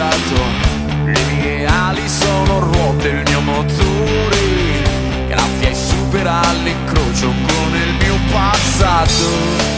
Trasfigurato 0.00 0.68
Le 1.04 1.24
mie 1.24 1.66
ali 1.66 2.08
sono 2.08 2.60
ruote, 2.60 3.08
il 3.08 3.22
mio 3.26 3.40
motore 3.40 4.38
Graffia 5.28 5.68
e 5.68 5.74
supera 5.74 6.40
l'incrocio 6.64 7.26
con 7.28 7.74
il 7.74 7.94
mio 8.00 8.16
passato. 8.32 9.68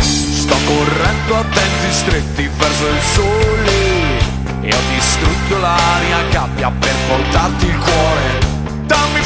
Sto 0.00 0.56
correndo 0.64 1.36
a 1.36 1.42
denti 1.42 1.92
stretti 1.92 2.50
verso 2.56 2.86
il 2.86 3.00
sole 3.00 4.60
E 4.60 4.74
ho 4.74 4.80
distrutto 4.94 5.58
la 5.58 5.78
mia 6.06 6.22
gabbia 6.30 6.70
per 6.70 6.94
portarti 7.08 7.66
il 7.66 7.78
cuore 7.78 8.41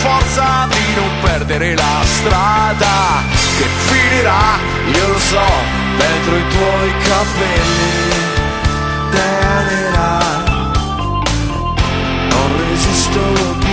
forza 0.07 0.69
di 0.71 0.95
non 0.95 1.11
perdere 1.21 1.75
la 1.75 2.01
strada 2.05 3.25
Che 3.59 3.67
finirà, 3.89 4.59
io 4.93 5.09
lo 5.09 5.19
so, 5.19 5.49
dentro 5.97 6.37
i 6.37 6.47
tuoi 6.49 6.93
capelli. 7.09 8.25
Tenera 9.11 10.19
Non 12.31 12.47
resisto 12.57 13.21
più 13.59 13.66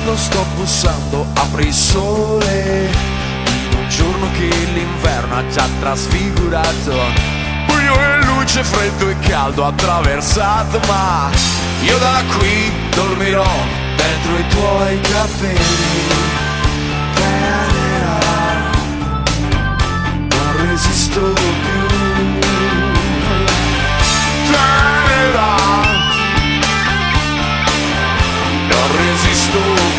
bussando, 0.00 0.16
sto 0.16 0.46
bussando, 0.54 1.26
apri 1.34 1.66
il 1.66 1.74
sole. 1.74 2.90
In 3.44 3.78
un 3.78 3.88
giorno 3.88 4.30
che 4.32 4.48
l'inverno 4.72 5.36
ha 5.36 5.46
già 5.48 5.66
trasfigurato. 5.80 6.94
Buio 7.66 7.94
e 7.94 8.24
luce, 8.24 8.62
freddo 8.64 9.08
e 9.08 9.18
caldo 9.20 9.64
attraversato 9.64 10.80
Ma 10.88 11.30
io 11.82 11.98
da 11.98 12.22
qui 12.38 12.72
dormirò 12.94 13.46
dentro 13.96 14.38
i 14.38 14.48
tuoi 14.48 15.00
capelli. 15.00 15.58
Tenera, 17.14 18.18
non 20.28 20.68
resisto 20.68 21.20
più. 21.20 21.88
Tenera 24.50 25.58
non 28.68 28.96
resisto 28.96 29.58
più. 29.58 29.89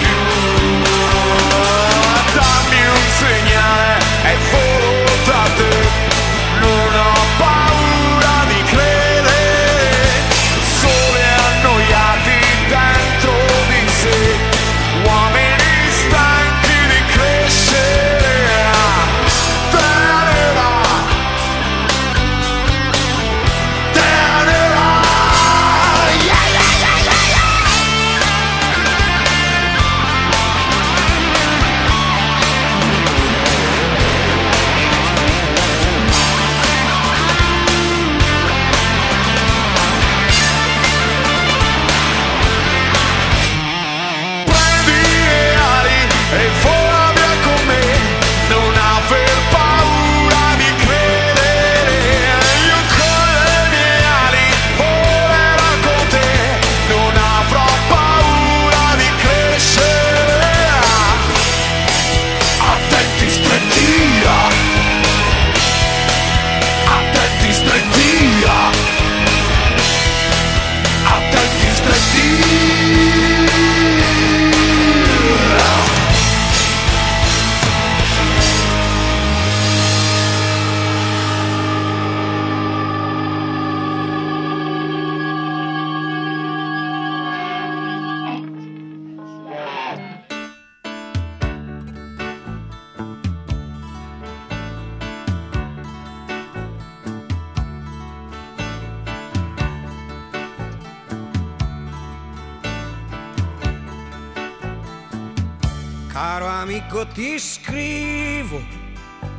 Amico 106.62 107.08
ti 107.08 107.40
scrivo, 107.40 108.62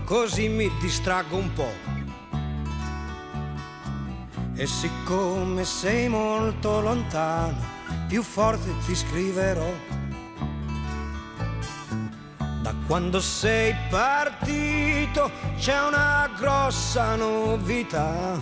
così 0.05 0.49
mi 0.49 0.69
distraggo 0.81 1.37
un 1.37 1.53
po'. 1.53 1.73
E 4.55 4.67
siccome 4.67 5.65
sei 5.65 6.09
molto 6.09 6.81
lontano, 6.81 7.57
più 8.09 8.25
forte 8.25 8.75
ti 8.85 8.97
scriverò. 8.97 9.73
Da 12.61 12.75
quando 12.89 13.21
sei 13.21 13.73
partito 13.89 15.31
c'è 15.57 15.81
una 15.81 16.29
grossa 16.37 17.15
novità. 17.15 18.41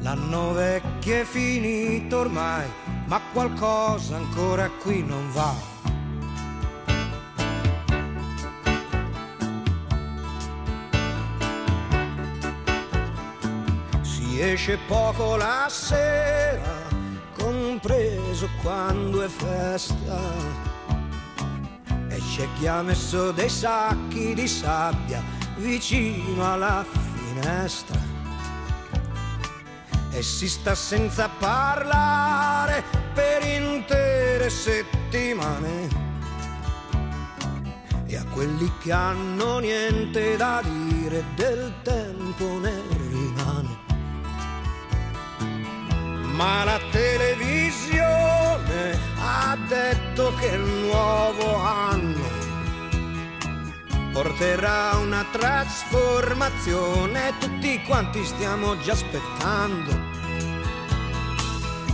L'anno 0.00 0.52
vecchio 0.52 1.20
è 1.22 1.24
finito 1.24 2.18
ormai, 2.18 2.66
ma 3.06 3.18
qualcosa 3.32 4.16
ancora 4.16 4.68
qui 4.68 5.02
non 5.02 5.30
va. 5.32 5.69
Esce 14.40 14.78
poco 14.86 15.36
la 15.36 15.66
sera, 15.68 16.88
compreso 17.36 18.48
quando 18.62 19.22
è 19.22 19.28
festa. 19.28 20.18
E 22.08 22.16
c'è 22.16 22.48
chi 22.58 22.66
ha 22.66 22.82
messo 22.82 23.32
dei 23.32 23.50
sacchi 23.50 24.34
di 24.34 24.48
sabbia 24.48 25.22
vicino 25.56 26.52
alla 26.52 26.84
finestra. 26.84 27.98
E 30.12 30.22
si 30.22 30.48
sta 30.48 30.74
senza 30.74 31.28
parlare 31.38 32.82
per 33.12 33.44
intere 33.44 34.48
settimane. 34.48 35.88
E 38.06 38.16
a 38.16 38.24
quelli 38.32 38.72
che 38.82 38.90
hanno 38.90 39.58
niente 39.58 40.36
da 40.36 40.62
dire 40.64 41.24
del 41.36 41.72
tempo 41.82 42.58
ne 42.58 42.82
ma 46.32 46.64
la 46.64 46.80
televisione 46.90 48.98
ha 49.18 49.56
detto 49.68 50.34
che 50.38 50.46
il 50.46 50.60
nuovo 50.60 51.56
anno 51.56 52.38
porterà 54.12 54.96
una 54.96 55.24
trasformazione, 55.30 57.34
tutti 57.38 57.80
quanti 57.82 58.24
stiamo 58.24 58.76
già 58.80 58.92
aspettando. 58.92 60.08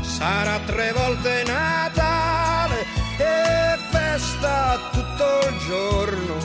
Sarà 0.01 0.59
tre 0.61 0.92
volte 0.92 1.42
Natale 1.44 2.87
e 3.18 3.77
festa 3.90 4.79
tutto 4.92 5.49
il 5.49 5.59
giorno. 5.66 6.37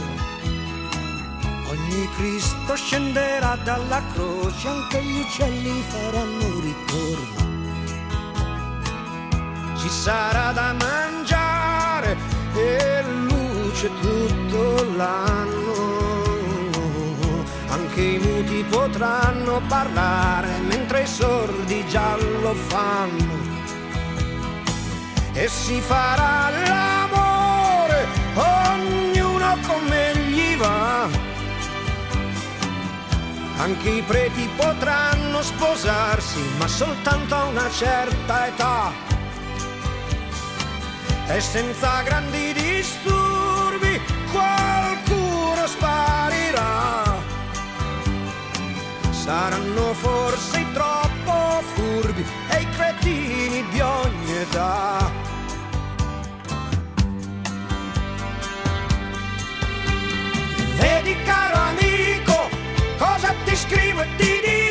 Ogni 1.70 2.10
Cristo 2.16 2.76
scenderà 2.76 3.56
dalla 3.64 4.04
croce, 4.14 4.68
anche 4.68 5.02
gli 5.02 5.20
uccelli 5.20 5.82
faranno 5.88 6.60
ritorno 6.60 7.41
sarà 10.02 10.52
da 10.52 10.74
mangiare 10.74 12.18
e 12.56 13.04
luce 13.04 13.88
tutto 14.02 14.84
l'anno. 14.96 15.76
Anche 17.70 18.02
i 18.02 18.18
muti 18.18 18.66
potranno 18.68 19.62
parlare 19.68 20.58
mentre 20.68 21.04
i 21.04 21.08
sordi 21.08 21.88
già 21.88 22.16
lo 22.18 22.54
fanno. 22.56 23.50
E 25.34 25.48
si 25.48 25.80
farà 25.82 26.50
l'amore, 26.50 28.08
ognuno 28.34 29.56
come 29.68 30.16
gli 30.16 30.58
va. 30.58 31.08
Anche 33.58 33.90
i 33.90 34.02
preti 34.02 34.50
potranno 34.56 35.44
sposarsi, 35.44 36.42
ma 36.58 36.68
soltanto 36.68 37.36
a 37.36 37.44
una 37.44 37.70
certa 37.70 38.48
età 38.48 39.10
e 41.28 41.42
senza 41.42 42.02
grandi 42.04 42.54
disturbi 42.54 44.00
qualcuno 44.32 45.68
sparirà. 45.68 47.18
Saranno 49.10 49.94
forse 49.94 50.66
troppo 50.74 51.64
furbi 51.74 52.26
e 52.50 52.62
i 52.62 52.70
cretini 52.70 53.66
di 53.70 53.80
ogni 53.80 54.38
età. 54.38 55.12
Vedi 60.76 61.16
caro 61.24 61.56
amico, 61.56 62.50
cosa 62.98 63.34
ti 63.46 63.56
scrivo 63.56 64.02
e 64.02 64.08
ti 64.18 64.40
dico? 64.44 64.71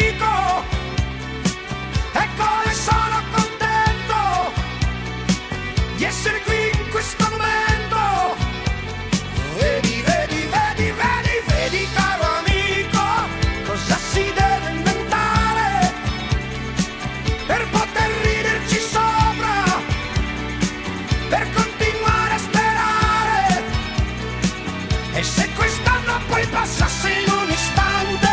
E 25.21 25.23
se 25.23 25.47
quest'anno 25.55 26.19
poi 26.29 26.47
passasse 26.47 27.11
in 27.11 27.31
un 27.31 27.51
istante, 27.51 28.29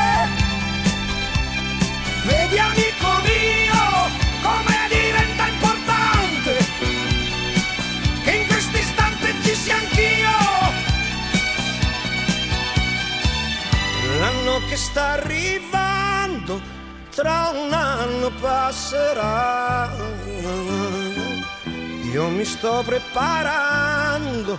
vedi 2.23 2.57
amico 2.57 3.09
mio, 3.27 3.83
come 4.41 4.87
diventa 4.87 5.47
importante 5.47 6.65
che 8.23 8.31
in 8.31 8.47
questo 8.47 8.77
istante 8.77 9.33
ci 9.43 9.53
sia 9.53 9.75
anch'io. 9.75 10.37
L'anno 14.19 14.61
che 14.69 14.77
sta 14.77 15.07
arrivando, 15.19 16.61
tra 17.13 17.51
un 17.53 17.73
anno 17.73 18.31
passerà. 18.39 19.91
Io 22.13 22.29
mi 22.29 22.45
sto 22.45 22.81
preparando, 22.85 24.57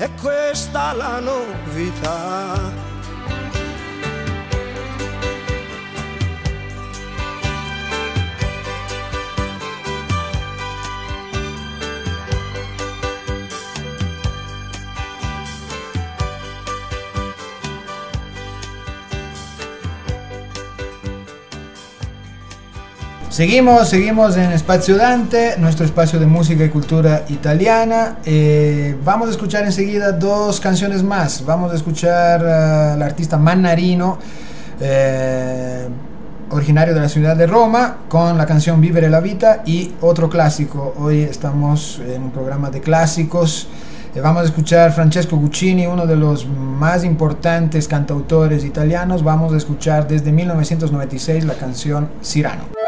è 0.00 0.08
questa 0.14 0.94
la 0.94 1.20
novità. 1.20 2.89
Seguimos, 23.40 23.88
seguimos 23.88 24.36
en 24.36 24.52
Espacio 24.52 24.98
Dante, 24.98 25.56
nuestro 25.56 25.86
espacio 25.86 26.20
de 26.20 26.26
música 26.26 26.62
y 26.62 26.68
cultura 26.68 27.24
italiana. 27.30 28.18
Eh, 28.26 28.94
vamos 29.02 29.28
a 29.28 29.30
escuchar 29.30 29.64
enseguida 29.64 30.12
dos 30.12 30.60
canciones 30.60 31.02
más. 31.02 31.42
Vamos 31.46 31.72
a 31.72 31.76
escuchar 31.76 32.44
al 32.44 33.00
artista 33.00 33.38
Mannarino, 33.38 34.18
eh, 34.78 35.88
originario 36.50 36.92
de 36.92 37.00
la 37.00 37.08
ciudad 37.08 37.34
de 37.34 37.46
Roma, 37.46 38.00
con 38.10 38.36
la 38.36 38.44
canción 38.44 38.78
Vivere 38.78 39.08
la 39.08 39.20
Vita 39.20 39.62
y 39.64 39.94
otro 40.02 40.28
clásico. 40.28 40.92
Hoy 40.98 41.22
estamos 41.22 41.98
en 42.06 42.24
un 42.24 42.32
programa 42.32 42.68
de 42.68 42.82
clásicos. 42.82 43.68
Eh, 44.14 44.20
vamos 44.20 44.42
a 44.42 44.44
escuchar 44.44 44.92
Francesco 44.92 45.38
Guccini, 45.38 45.86
uno 45.86 46.06
de 46.06 46.16
los 46.16 46.46
más 46.46 47.04
importantes 47.04 47.88
cantautores 47.88 48.66
italianos. 48.66 49.24
Vamos 49.24 49.54
a 49.54 49.56
escuchar 49.56 50.06
desde 50.06 50.30
1996 50.30 51.46
la 51.46 51.54
canción 51.54 52.10
Cyrano. 52.22 52.79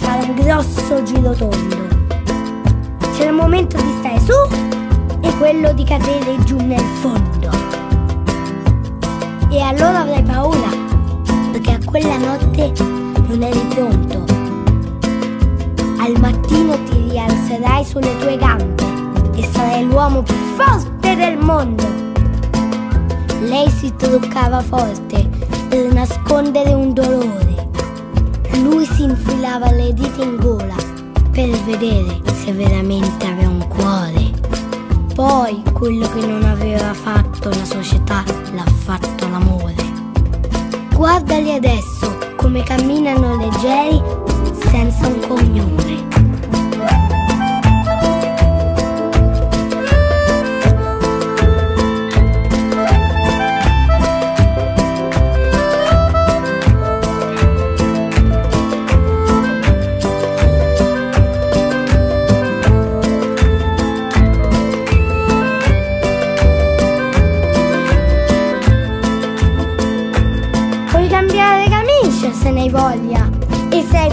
Fare 0.00 0.24
un 0.24 0.34
grosso 0.34 1.02
giro 1.02 1.32
tondo. 1.32 1.76
C'è 3.16 3.26
il 3.26 3.32
momento 3.32 3.76
di 3.76 3.94
stare 3.98 4.18
su 4.20 4.32
e 5.20 5.36
quello 5.36 5.72
di 5.72 5.84
cadere 5.84 6.36
giù 6.44 6.56
nel 6.56 6.84
fondo. 7.00 7.50
E 9.50 9.60
allora 9.60 10.00
avrai 10.00 10.22
paura, 10.22 10.70
perché 11.52 11.72
a 11.72 11.78
quella 11.84 12.16
notte 12.16 12.72
non 13.26 13.42
eri 13.42 13.60
pronto. 13.68 14.24
Al 16.02 16.18
mattino 16.18 16.82
ti 16.84 17.08
rialzerai 17.10 17.84
sulle 17.84 18.16
tue 18.18 18.36
gambe 18.38 18.82
e 19.34 19.48
sarai 19.52 19.84
l'uomo 19.84 20.22
più 20.22 20.34
forte 20.56 21.14
del 21.14 21.36
mondo. 21.36 21.84
Lei 23.42 23.68
si 23.68 23.92
truccava 23.96 24.60
forte 24.60 25.28
per 25.68 25.92
nascondere 25.92 26.72
un 26.72 26.94
dolore. 26.94 27.49
Lui 28.58 28.84
si 28.86 29.02
infilava 29.02 29.70
le 29.70 29.92
dita 29.94 30.22
in 30.22 30.36
gola 30.36 30.74
per 31.30 31.48
vedere 31.64 32.20
se 32.32 32.52
veramente 32.52 33.26
aveva 33.26 33.48
un 33.48 33.66
cuore. 33.68 34.30
Poi 35.14 35.62
quello 35.72 36.08
che 36.12 36.26
non 36.26 36.44
aveva 36.44 36.92
fatto 36.94 37.48
la 37.48 37.64
società 37.64 38.24
l'ha 38.52 38.64
fatto 38.64 39.28
l'amore. 39.28 39.74
Guardali 40.94 41.54
adesso 41.54 42.18
come 42.36 42.62
camminano 42.62 43.36
leggeri 43.36 44.00
senza 44.70 45.06
un 45.06 45.20
cognome. 45.26 46.19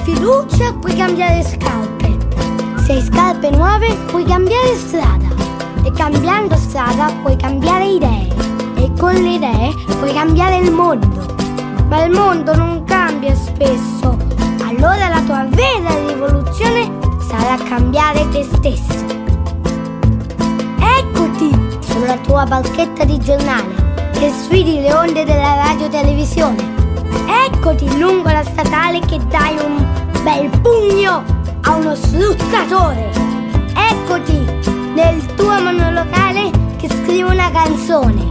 Fiducia 0.08 0.72
puoi 0.80 0.96
cambiare 0.96 1.44
scarpe. 1.44 2.18
Se 2.86 2.94
hai 2.94 3.02
scarpe 3.02 3.50
nuove 3.50 3.94
puoi 4.10 4.24
cambiare 4.24 4.74
strada. 4.76 5.28
E 5.84 5.92
cambiando 5.92 6.56
strada 6.56 7.12
puoi 7.22 7.36
cambiare 7.36 7.86
idee. 7.88 8.28
E 8.76 8.90
con 8.98 9.14
le 9.14 9.34
idee 9.34 9.74
puoi 10.00 10.14
cambiare 10.14 10.60
il 10.60 10.72
mondo. 10.72 11.26
Ma 11.90 12.06
il 12.06 12.12
mondo 12.12 12.56
non 12.56 12.86
cambia 12.86 13.36
spesso. 13.36 14.18
Allora 14.66 15.10
la 15.10 15.22
tua 15.26 15.46
vera 15.50 15.90
rivoluzione 16.08 16.90
sarà 17.28 17.58
cambiare 17.68 18.30
te 18.30 18.44
stesso. 18.44 19.06
Eccoti 21.00 21.54
sulla 21.82 22.16
tua 22.20 22.46
barchetta 22.46 23.04
di 23.04 23.20
giornale 23.20 23.86
che 24.14 24.32
sfidi 24.32 24.80
le 24.80 24.94
onde 24.94 25.26
della 25.26 25.56
radio 25.56 25.90
televisione. 25.90 26.87
Eccoti 27.50 27.98
lungo 27.98 28.30
la 28.30 28.44
statale 28.44 29.00
che 29.00 29.18
dai 29.28 29.56
un 29.58 29.86
bel 30.22 30.50
pugno 30.60 31.24
a 31.62 31.76
uno 31.76 31.96
sfruttatore. 31.96 33.10
Eccoti 33.74 34.38
nel 34.94 35.26
tuo 35.36 35.62
monolocale 35.62 36.52
che 36.76 36.90
scrive 36.90 37.32
una 37.32 37.50
canzone. 37.50 38.28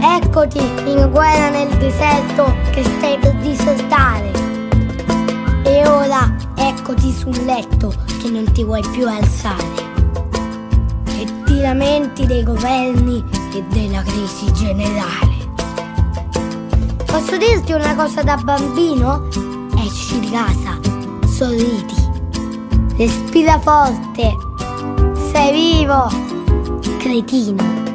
Eccoti 0.00 0.58
in 0.58 1.10
guerra 1.10 1.50
nel 1.50 1.68
deserto 1.76 2.56
che 2.70 2.82
stai 2.84 3.18
per 3.18 3.34
disertare. 3.36 4.30
E 5.62 5.86
ora 5.86 6.34
eccoti 6.54 7.12
sul 7.12 7.44
letto 7.44 7.92
che 8.22 8.30
non 8.30 8.50
ti 8.50 8.64
vuoi 8.64 8.82
più 8.92 9.06
alzare. 9.06 9.84
E 11.18 11.26
ti 11.44 11.60
lamenti 11.60 12.24
dei 12.24 12.42
governi 12.42 13.22
e 13.52 13.62
della 13.68 14.00
crisi 14.00 14.50
generale. 14.54 15.25
Posso 17.16 17.38
dirti 17.38 17.72
una 17.72 17.94
cosa 17.94 18.22
da 18.22 18.36
bambino? 18.36 19.26
Esci 19.78 20.20
di 20.20 20.28
casa, 20.28 20.78
sorridi, 21.26 21.94
respira 22.98 23.58
forte, 23.58 24.36
sei 25.32 25.78
vivo, 25.78 26.10
cretino. 26.98 27.85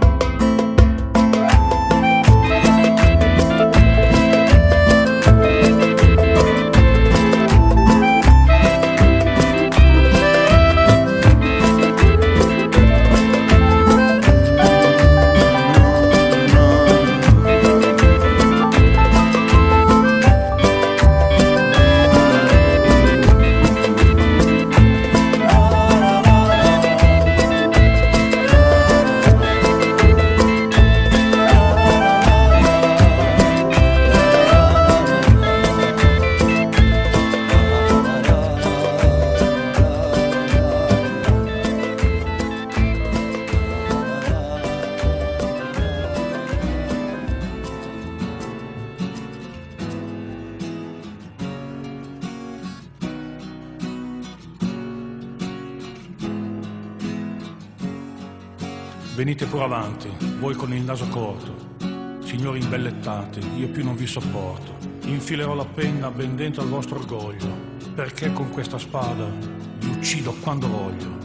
Venite 59.13 59.45
pure 59.45 59.65
avanti, 59.65 60.09
voi 60.39 60.55
con 60.55 60.73
il 60.73 60.83
naso 60.83 61.05
corto. 61.09 61.75
Signori 62.23 62.59
imbellettati, 62.61 63.41
io 63.57 63.67
più 63.67 63.83
non 63.83 63.95
vi 63.95 64.07
sopporto. 64.07 64.73
Infilerò 65.03 65.53
la 65.53 65.65
penna 65.65 66.09
ben 66.09 66.37
dentro 66.37 66.61
al 66.61 66.69
vostro 66.69 66.97
orgoglio, 66.97 67.53
perché 67.93 68.31
con 68.31 68.49
questa 68.49 68.77
spada 68.77 69.29
vi 69.79 69.87
uccido 69.89 70.33
quando 70.39 70.67
voglio. 70.69 71.19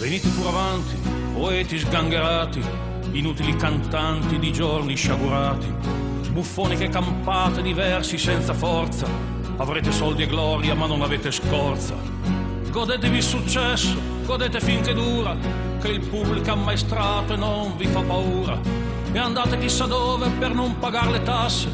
Venite 0.00 0.28
pure 0.30 0.48
avanti, 0.48 0.96
poeti 1.34 1.78
sgangherati, 1.78 2.60
inutili 3.12 3.54
cantanti 3.54 4.40
di 4.40 4.52
giorni 4.52 4.96
sciagurati, 4.96 5.72
buffoni 6.32 6.76
che 6.76 6.88
campate 6.88 7.62
diversi 7.62 8.18
senza 8.18 8.52
forza, 8.52 9.33
avrete 9.56 9.92
soldi 9.92 10.22
e 10.22 10.26
gloria 10.26 10.74
ma 10.74 10.86
non 10.86 11.02
avete 11.02 11.30
scorza. 11.30 11.94
Godetevi 12.70 13.18
il 13.18 13.22
successo, 13.22 13.96
godete 14.24 14.60
finché 14.60 14.94
dura, 14.94 15.36
che 15.80 15.88
il 15.88 16.00
pubblico 16.00 16.50
ammaestrato 16.50 17.34
e 17.34 17.36
non 17.36 17.76
vi 17.76 17.86
fa 17.86 18.02
paura. 18.02 18.58
E 19.12 19.18
andate 19.18 19.58
chissà 19.58 19.86
dove 19.86 20.28
per 20.40 20.52
non 20.52 20.76
pagare 20.80 21.12
le 21.12 21.22
tasse, 21.22 21.68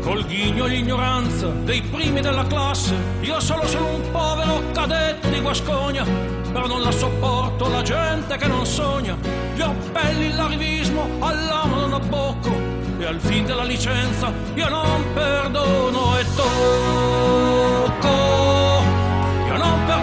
col 0.00 0.24
ghigno 0.26 0.66
e 0.66 0.68
l'ignoranza 0.68 1.48
dei 1.48 1.82
primi 1.82 2.20
della 2.20 2.46
classe. 2.46 2.94
Io 3.22 3.40
solo 3.40 3.66
sono 3.66 3.96
un 3.96 4.10
povero 4.12 4.62
cadetto 4.72 5.28
di 5.28 5.40
Guascogna, 5.40 6.04
però 6.52 6.68
non 6.68 6.82
la 6.82 6.92
sopporto 6.92 7.68
la 7.68 7.82
gente 7.82 8.36
che 8.36 8.46
non 8.46 8.64
sogna. 8.64 9.16
Gli 9.56 9.60
appelli, 9.60 10.32
l'arrivismo, 10.34 11.08
all'amo 11.18 11.74
non 11.80 11.94
abbocco, 11.94 12.54
e 13.00 13.04
al 13.04 13.18
fin 13.18 13.44
della 13.44 13.64
licenza 13.64 14.32
io 14.54 14.68
non 14.68 15.04
perdono 15.14 16.16
e 16.16 16.24
tocco. 16.36 16.93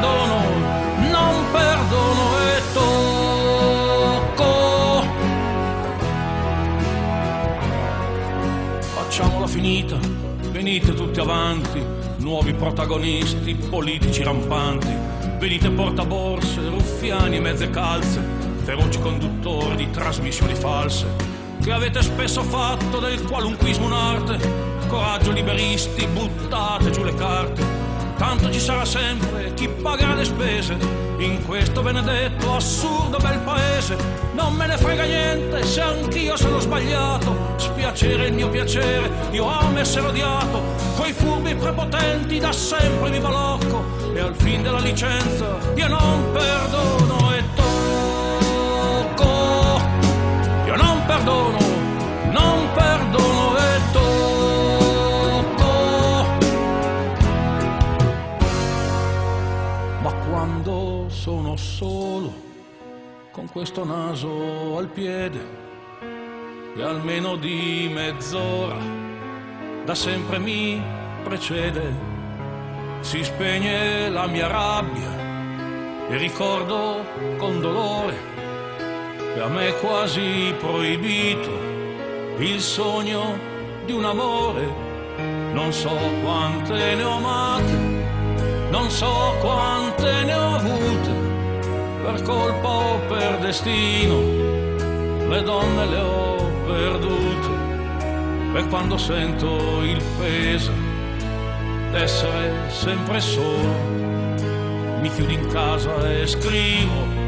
Perdono, 0.01 0.41
non 1.11 1.51
perdono 1.51 2.39
e 2.39 2.61
tocco. 2.73 4.49
Facciamola 8.79 9.45
finita, 9.47 9.99
venite 10.49 10.93
tutti 10.95 11.19
avanti, 11.19 11.85
nuovi 12.17 12.53
protagonisti, 12.53 13.53
politici 13.53 14.23
rampanti. 14.23 15.09
Venite 15.37 15.69
portaborse, 15.71 16.67
ruffiani 16.67 17.37
e 17.37 17.39
mezze 17.39 17.69
calze, 17.71 18.23
feroci 18.63 18.99
conduttori 18.99 19.75
di 19.75 19.89
trasmissioni 19.89 20.53
false, 20.53 21.07
che 21.59 21.71
avete 21.71 22.03
spesso 22.03 22.43
fatto 22.43 22.99
del 22.99 23.23
qualunquismo 23.23 23.85
un'arte. 23.87 24.37
Coraggio 24.87 25.31
liberisti, 25.31 26.05
buttate 26.05 26.91
giù 26.91 27.03
le 27.03 27.15
carte. 27.15 27.80
Tanto 28.21 28.51
ci 28.51 28.59
sarà 28.59 28.85
sempre 28.85 29.51
chi 29.55 29.67
pagherà 29.67 30.13
le 30.13 30.25
spese 30.25 30.77
in 31.17 31.43
questo 31.43 31.81
benedetto 31.81 32.53
assurdo 32.53 33.17
bel 33.17 33.39
paese. 33.39 33.97
Non 34.33 34.53
me 34.53 34.67
ne 34.67 34.77
frega 34.77 35.05
niente 35.05 35.63
se 35.63 35.81
anch'io 35.81 36.37
sono 36.37 36.59
sbagliato. 36.59 37.55
Spiacere 37.55 38.27
il 38.27 38.33
mio 38.33 38.47
piacere, 38.49 39.09
io 39.31 39.47
amo 39.47 39.79
essere 39.79 40.05
odiato. 40.05 40.61
Coi 40.97 41.13
furbi 41.13 41.55
prepotenti 41.55 42.37
da 42.37 42.51
sempre 42.51 43.09
mi 43.09 43.19
balocco. 43.19 43.83
E 44.13 44.19
al 44.19 44.35
fin 44.35 44.61
della 44.61 44.81
licenza 44.81 45.57
io 45.73 45.87
non 45.87 46.31
perdono 46.31 47.33
e 47.33 47.43
tocco. 47.55 49.29
Io 50.67 50.75
non 50.75 51.03
perdono, 51.07 51.50
solo, 61.81 62.31
con 63.31 63.49
questo 63.49 63.83
naso 63.83 64.77
al 64.77 64.85
piede, 64.85 65.43
e 66.75 66.83
almeno 66.83 67.37
di 67.37 67.89
mezz'ora, 67.91 68.77
da 69.83 69.95
sempre 69.95 70.37
mi 70.37 70.79
precede, 71.23 71.91
si 72.99 73.23
spegne 73.23 74.09
la 74.09 74.27
mia 74.27 74.45
rabbia 74.45 76.07
e 76.07 76.17
ricordo 76.17 77.03
con 77.39 77.59
dolore 77.59 78.15
che 79.33 79.41
a 79.41 79.47
me 79.47 79.69
è 79.69 79.79
quasi 79.79 80.53
proibito 80.59 81.49
il 82.37 82.61
sogno 82.61 83.39
di 83.85 83.93
un 83.93 84.05
amore. 84.05 84.89
Non 85.51 85.73
so 85.73 85.97
quante 86.21 86.93
ne 86.93 87.03
ho 87.03 87.15
amate, 87.15 87.73
non 88.69 88.87
so 88.91 89.35
quante 89.41 90.23
ne 90.25 90.33
ho 90.35 90.40
per 92.03 92.21
colpa 92.23 92.67
o 92.67 92.99
per 93.07 93.37
destino, 93.39 94.19
le 95.29 95.43
donne 95.43 95.85
le 95.85 95.99
ho 95.99 96.35
perdute. 96.65 97.59
E 98.53 98.67
quando 98.67 98.97
sento 98.97 99.81
il 99.83 100.01
peso 100.19 100.71
d'essere 101.91 102.69
sempre 102.69 103.19
solo, 103.21 103.73
mi 104.99 105.09
chiudo 105.09 105.31
in 105.31 105.47
casa 105.47 106.09
e 106.11 106.27
scrivo 106.27 107.19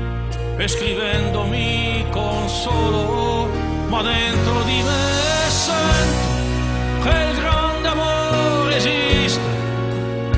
e 0.58 0.68
scrivendo 0.68 1.44
mi 1.46 2.06
consolo, 2.12 3.48
ma 3.88 4.02
dentro 4.02 4.62
di 4.64 4.82
me 4.82 5.50
sento 5.50 6.32
che 7.04 7.10
il 7.10 7.36
grande 7.40 7.88
amore 7.88 8.76
esiste, 8.76 9.42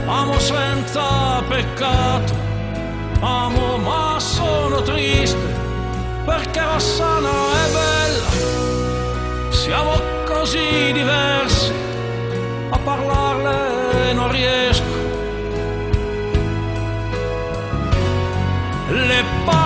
amo 0.06 0.40
senza 0.40 1.42
peccato, 1.48 2.45
amo 3.20 3.78
ma 3.78 4.20
sono 4.20 4.82
triste, 4.82 5.38
perché 6.26 6.62
Rossana 6.62 7.30
è 7.30 7.72
bella, 7.72 9.52
siamo 9.52 9.94
così 10.26 10.92
diversi, 10.94 11.72
a 12.70 12.78
parlarle 12.78 14.14
non 14.14 14.32
riesco. 14.32 15.06
le 18.88 19.24
parlerò 19.46 19.65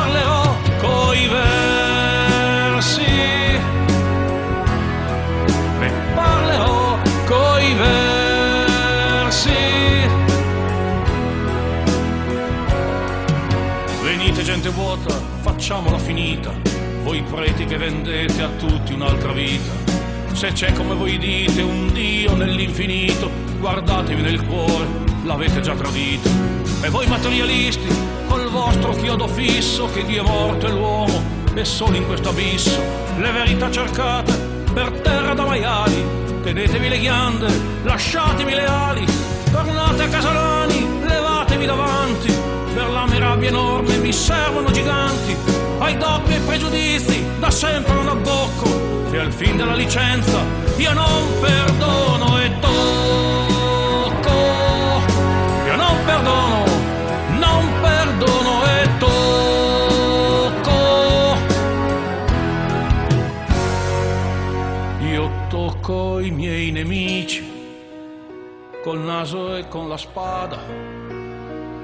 Gente 14.70 14.82
vuota, 14.84 15.20
facciamola 15.42 15.98
finita. 15.98 16.54
Voi 17.02 17.24
preti 17.24 17.66
che 17.66 17.78
vendete 17.78 18.44
a 18.44 18.50
tutti 18.50 18.94
un'altra 18.94 19.32
vita. 19.32 19.72
Se 20.34 20.52
c'è 20.52 20.74
come 20.74 20.94
voi 20.94 21.18
dite 21.18 21.64
un 21.64 21.92
Dio 21.92 22.36
nell'infinito, 22.36 23.32
guardatevi 23.58 24.22
nel 24.22 24.46
cuore, 24.46 24.86
l'avete 25.24 25.62
già 25.62 25.74
tradito. 25.74 26.30
E 26.82 26.90
voi 26.90 27.08
materialisti, 27.08 27.88
col 28.28 28.48
vostro 28.50 28.92
chiodo 28.92 29.28
fisso 29.28 29.88
che 29.88 30.06
Dio 30.06 30.24
è 30.24 30.28
morto 30.28 30.68
e 30.68 30.72
l'uomo 30.72 31.24
è 31.56 31.64
solo 31.64 31.96
in 31.96 32.06
questo 32.06 32.30
abisso. 32.30 32.80
Le 33.18 33.32
verità 33.32 33.72
cercate 33.72 34.34
per 34.72 34.92
terra 35.02 35.34
da 35.34 35.46
maiali, 35.46 36.06
tenetevi 36.44 36.90
le 36.90 37.00
ghiande, 37.00 37.48
lasciatemi 37.82 38.54
le 38.54 38.66
ali, 38.66 39.06
tornate 39.52 40.04
a 40.04 40.08
Casalani, 40.10 40.88
levatevi 41.02 41.66
davanti, 41.66 42.39
per 42.74 42.90
la 42.90 43.06
mia 43.06 43.20
rabbia 43.20 43.50
enorme 43.50 43.98
mi 43.98 44.12
servono 44.14 44.72
giganti, 44.72 45.36
ai 45.80 45.98
doppi 45.98 46.40
pregiudizi 46.46 47.24
da 47.40 47.50
sempre 47.50 47.94
non 47.94 48.08
abbocco, 48.08 49.12
e 49.12 49.18
al 49.18 49.32
fin 49.32 49.58
della 49.58 49.76
licenza 49.76 50.40
io 50.78 50.94
non 50.94 51.24
perdono 51.40 52.42
e 52.42 52.52
tocco, 52.60 54.32
io 55.66 55.76
non 55.76 55.96
perdono 56.06 56.64
non 57.40 57.72
perdono 57.82 58.64
e 58.66 58.90
tocco. 58.98 59.18
Io 65.06 65.32
tocco 65.50 66.20
i 66.20 66.32
miei 66.32 66.72
nemici 66.72 67.58
col 68.84 69.00
naso 69.00 69.56
e 69.56 69.68
con 69.68 69.90
la 69.90 69.98
spada, 69.98 70.58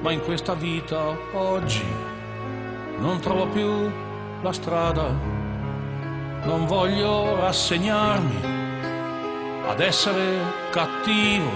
ma 0.06 0.12
in 0.12 0.22
questa 0.22 0.54
vita 0.54 1.18
oggi 1.34 1.84
non 3.00 3.20
trovo 3.22 3.48
più 3.48 3.92
la 4.44 4.54
strada. 4.54 5.08
Non 6.44 6.68
voglio 6.68 7.36
rassegnarmi 7.38 8.40
ad 9.68 9.80
essere 9.80 10.38
cattivo, 10.70 11.50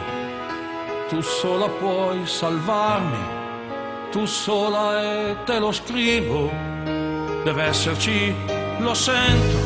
tu 1.10 1.22
sola 1.22 1.68
puoi 1.70 2.26
salvarmi 2.26 3.38
tu 4.10 4.26
sola 4.26 5.00
e 5.00 5.36
te 5.45 5.60
lo 5.60 5.72
scrivo, 5.72 6.50
deve 7.43 7.66
esserci, 7.66 8.34
lo 8.80 8.95
sento, 8.95 9.58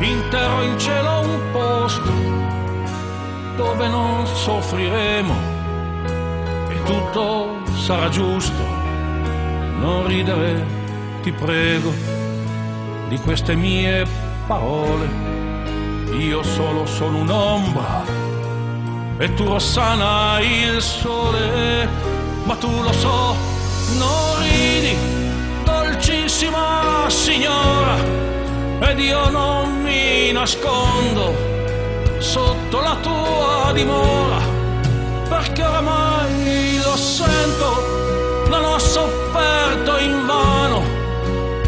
intero 0.00 0.62
in 0.62 0.78
cielo 0.78 1.20
un 1.20 1.40
posto 1.52 2.10
dove 3.56 3.88
non 3.88 4.26
soffriremo. 4.26 5.34
E 6.70 6.82
tutto 6.84 7.57
sarà 7.78 8.08
giusto, 8.08 8.62
non 9.80 10.06
ridere, 10.06 10.64
ti 11.22 11.32
prego, 11.32 11.92
di 13.08 13.18
queste 13.18 13.54
mie 13.54 14.04
parole. 14.46 15.06
Io 16.18 16.42
solo 16.42 16.84
sono 16.86 17.18
un'ombra 17.18 18.02
e 19.18 19.32
tu 19.34 19.44
Rossana 19.44 20.40
il 20.40 20.82
sole, 20.82 21.88
ma 22.44 22.54
tu 22.56 22.82
lo 22.82 22.92
so, 22.92 23.36
non 23.96 24.42
ridi, 24.42 24.96
dolcissima 25.64 27.04
signora, 27.08 27.96
ed 28.80 28.98
io 28.98 29.30
non 29.30 29.82
mi 29.82 30.32
nascondo 30.32 31.32
sotto 32.18 32.80
la 32.80 32.96
tua 33.00 33.72
dimora, 33.72 34.40
perché 35.28 35.62
oramai 35.62 36.17
sento, 37.28 38.46
non 38.48 38.64
ho 38.64 38.78
sofferto 38.78 39.98
in 39.98 40.26
vano, 40.26 40.82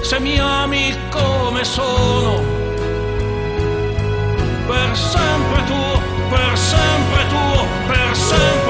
se 0.01 0.19
mi 0.21 0.39
ami 0.39 0.97
come 1.11 1.65
sono, 1.65 2.43
per 4.67 4.97
sempre 4.97 5.65
tuo, 5.65 5.93
per 6.31 6.57
sempre 6.57 7.27
tuo, 7.29 7.67
per 7.87 8.17
sempre 8.17 8.70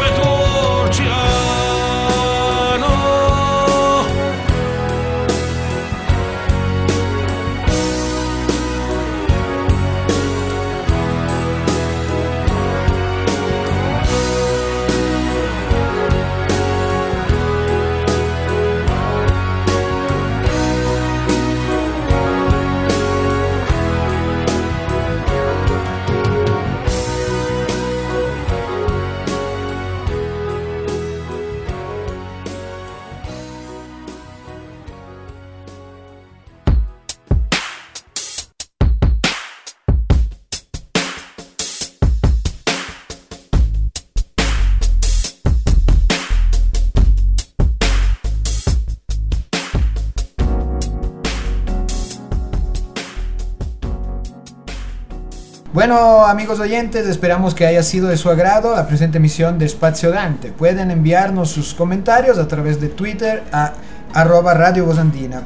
Bueno, 55.81 56.27
amigos 56.27 56.61
oyentes, 56.61 57.07
esperamos 57.07 57.55
que 57.55 57.65
haya 57.65 57.83
sido 57.83 58.09
de 58.09 58.19
su 58.19 58.29
agrado 58.29 58.77
la 58.77 58.87
presente 58.87 59.17
emisión 59.17 59.59
de 59.59 59.65
Espacio 59.65 60.11
Dante. 60.11 60.53
Pueden 60.53 60.91
enviarnos 60.91 61.53
sus 61.53 61.73
comentarios 61.73 62.37
a 62.37 62.47
través 62.47 62.83
de 62.83 62.89
Twitter 62.89 63.45
a 63.51 63.73
arroba 64.13 64.53
Radio 64.53 64.85
Voz 64.85 64.99
Andina. 64.99 65.43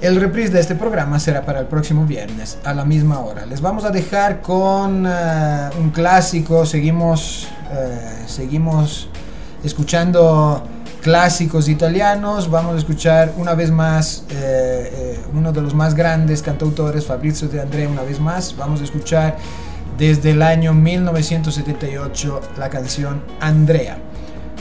El 0.00 0.20
reprise 0.20 0.52
de 0.54 0.58
este 0.58 0.74
programa 0.74 1.20
será 1.20 1.42
para 1.42 1.60
el 1.60 1.66
próximo 1.66 2.04
viernes 2.04 2.58
a 2.64 2.74
la 2.74 2.84
misma 2.84 3.20
hora. 3.20 3.46
Les 3.46 3.60
vamos 3.60 3.84
a 3.84 3.90
dejar 3.90 4.40
con 4.40 5.06
eh, 5.06 5.70
un 5.78 5.90
clásico. 5.90 6.66
Seguimos, 6.66 7.46
eh, 7.70 8.24
seguimos 8.26 9.08
escuchando 9.62 10.64
clásicos 11.00 11.68
italianos. 11.68 12.50
Vamos 12.50 12.74
a 12.74 12.78
escuchar 12.78 13.32
una 13.36 13.54
vez 13.54 13.70
más 13.70 14.24
eh, 14.30 14.92
eh, 14.92 15.20
uno 15.34 15.52
de 15.52 15.62
los 15.62 15.74
más 15.74 15.94
grandes 15.94 16.42
cantautores, 16.42 17.06
Fabrizio 17.06 17.48
De 17.48 17.60
André, 17.60 17.86
una 17.86 18.02
vez 18.02 18.20
más. 18.20 18.56
Vamos 18.56 18.80
a 18.80 18.84
escuchar 18.84 19.36
desde 19.98 20.30
el 20.30 20.42
año 20.42 20.72
1978 20.72 22.40
la 22.58 22.70
canción 22.70 23.22
Andrea. 23.40 23.98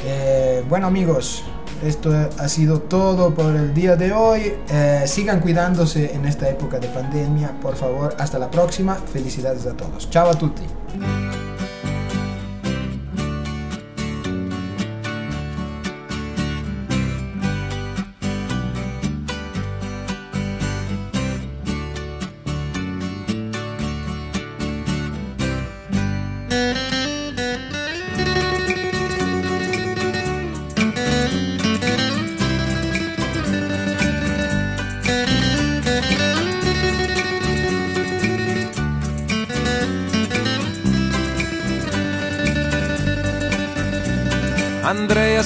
Eh, 0.05 0.63
bueno 0.69 0.87
amigos, 0.87 1.43
esto 1.83 2.11
ha 2.37 2.47
sido 2.49 2.81
todo 2.81 3.33
por 3.33 3.55
el 3.55 3.73
día 3.73 3.95
de 3.95 4.11
hoy. 4.11 4.53
Eh, 4.69 5.03
sigan 5.05 5.39
cuidándose 5.39 6.13
en 6.13 6.25
esta 6.25 6.49
época 6.49 6.79
de 6.79 6.87
pandemia, 6.89 7.53
por 7.61 7.75
favor. 7.75 8.15
Hasta 8.19 8.37
la 8.37 8.51
próxima. 8.51 8.95
Felicidades 8.95 9.65
a 9.65 9.73
todos. 9.73 10.09
Chao 10.09 10.29
a 10.29 10.33
tutti. 10.33 10.63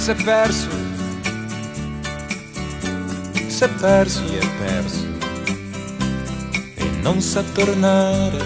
Andrea 0.03 0.15
si 0.15 0.21
è 0.21 0.25
perso, 0.25 0.67
si 3.47 3.63
è 3.63 3.69
perso, 3.69 4.27
si 4.27 4.35
è 4.35 4.47
perso. 4.59 5.07
E 6.75 6.89
non 7.01 7.21
sa 7.21 7.41
tornare. 7.53 8.37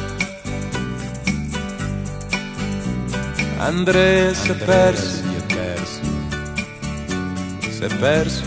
Andrea 3.58 4.34
si 4.36 4.51
è 4.51 4.53
perso, 4.53 5.24
si 5.24 5.36
è 5.36 5.55
perso, 5.55 6.01
si 7.72 7.84
è 7.84 7.95
perso. 7.95 8.43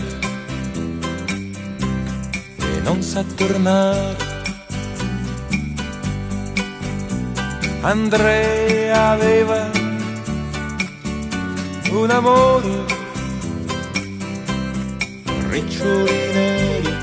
E 2.59 2.79
non 2.81 3.01
sa 3.01 3.25
tornare. 3.35 4.15
Andrea 7.81 9.09
aveva 9.09 9.69
un 11.91 12.09
amore, 12.09 12.99
riccioli 15.51 16.31
neri. 16.33 16.93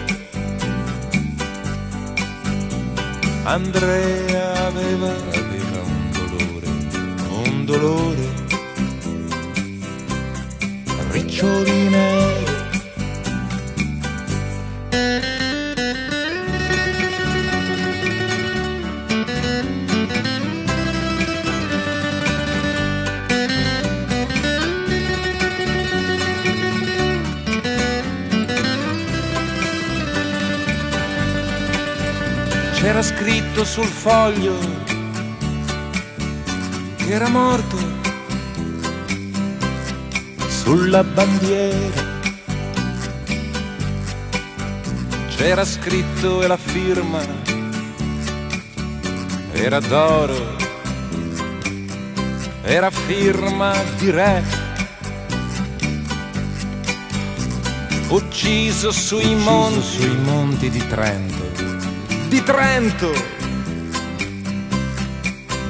Andrea 3.44 4.66
aveva, 4.66 5.10
aveva 5.10 5.80
un 5.84 6.10
dolore, 6.12 6.66
un 7.44 7.64
dolore, 7.66 8.28
riccioli 11.10 11.88
neri. 11.90 12.27
C'era 32.98 33.14
scritto 33.14 33.64
sul 33.64 33.86
foglio 33.86 34.58
che 36.96 37.12
era 37.12 37.28
morto 37.28 37.76
sulla 40.48 41.04
bandiera. 41.04 42.02
C'era 45.28 45.64
scritto 45.64 46.42
e 46.42 46.48
la 46.48 46.56
firma 46.56 47.20
era 49.52 49.78
d'oro, 49.78 50.56
era 52.62 52.90
firma 52.90 53.76
di 53.96 54.10
re. 54.10 54.42
Ucciso 58.08 58.90
sui 58.90 59.36
monti, 59.36 59.82
sui 59.82 60.16
monti 60.16 60.68
di 60.68 60.84
Trento 60.88 61.47
di 62.28 62.42
Trento. 62.42 63.10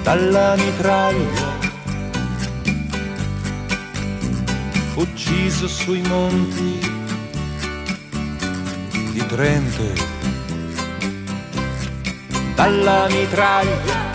Dalla 0.03 0.57
mitraglia 0.57 1.57
ucciso 4.95 5.69
sui 5.69 6.03
monti 6.03 6.79
di 9.13 9.27
Trento. 9.27 9.93
Dalla 12.55 13.07
mitraglia 13.09 14.08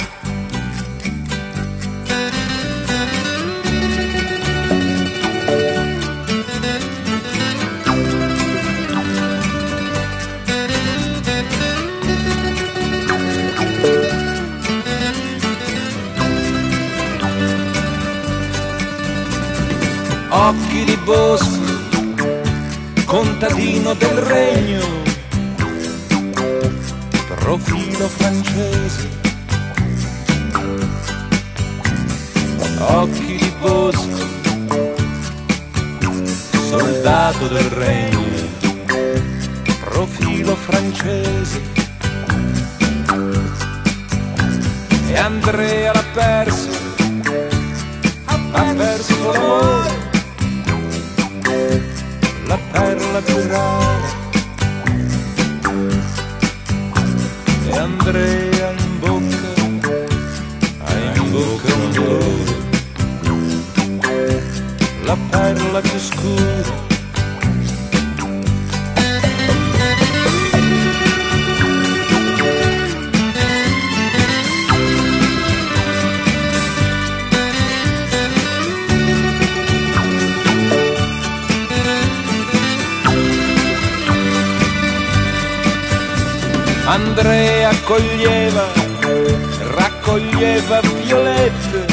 bosco, 21.03 21.59
contadino 23.05 23.93
del 23.93 24.17
regno, 24.17 24.81
profilo 27.27 28.07
francese, 28.07 29.09
occhi 32.79 33.35
di 33.35 33.53
bosco, 33.59 34.27
soldato 36.69 37.47
del 37.47 37.69
regno, 37.69 38.23
profilo 39.81 40.55
francese. 40.55 41.61
E 45.07 45.17
Andrea 45.17 45.93
l'ha 45.93 46.05
perso, 46.13 46.69
ha 48.25 48.73
perso 48.75 49.31
l'amore 49.31 50.02
la 52.53 52.59
perla 52.71 53.19
più 53.21 53.47
rara 53.47 54.09
e 57.67 57.77
Andrea 57.77 58.71
in 58.77 58.99
bocca 58.99 59.51
ha 60.83 60.93
in 60.93 61.31
bocca 61.31 61.73
un 61.73 61.91
dolore 61.93 62.55
la 65.03 65.17
perla 65.31 65.81
più 65.81 65.97
scura 65.97 66.82
Andrea 87.83 87.99
coglieva, 87.99 88.71
raccoglieva 89.75 90.79
violette 91.03 91.85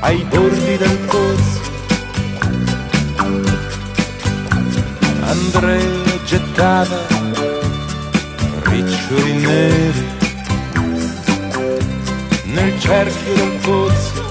ai 0.00 0.24
bordi 0.28 0.76
del 0.76 0.98
pozzo. 1.06 1.60
Andrea 5.22 6.18
gettava 6.24 7.00
riccioli 8.62 9.32
neri 9.32 10.06
nel 12.44 12.80
cerchio 12.80 13.34
del 13.34 13.58
pozzo. 13.62 14.24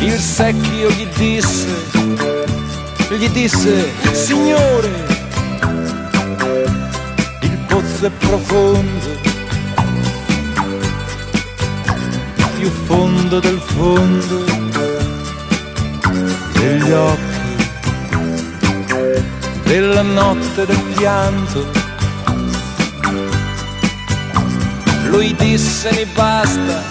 Il 0.00 0.18
secchio 0.18 0.90
gli 0.90 1.06
disse 1.16 1.96
gli 3.14 3.28
disse, 3.30 3.92
Signore, 4.12 5.05
è 8.04 8.10
profondo, 8.10 9.20
più 12.58 12.68
fondo 12.68 13.40
del 13.40 13.58
fondo 13.58 14.44
degli 16.52 16.90
occhi, 16.90 17.56
della 19.64 20.02
notte 20.02 20.66
del 20.66 20.82
pianto. 20.94 21.66
Lui 25.06 25.34
disse 25.36 25.90
mi 25.92 26.04
basta, 26.14 26.82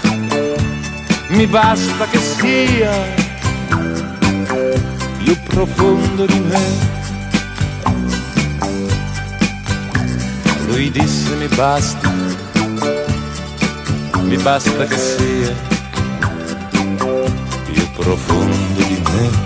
mi 1.28 1.46
basta 1.46 2.08
che 2.10 2.20
sia 2.20 2.92
più 5.18 5.38
profondo 5.44 6.26
di 6.26 6.40
me. 6.40 6.95
Lui 10.76 10.92
disse 10.92 11.34
mi 11.36 11.48
basta, 11.56 12.12
mi 14.24 14.36
basta 14.36 14.86
che 14.86 14.98
sia 14.98 15.56
più 17.64 17.92
profondo 17.94 18.84
di 18.84 19.02
me. 19.02 19.45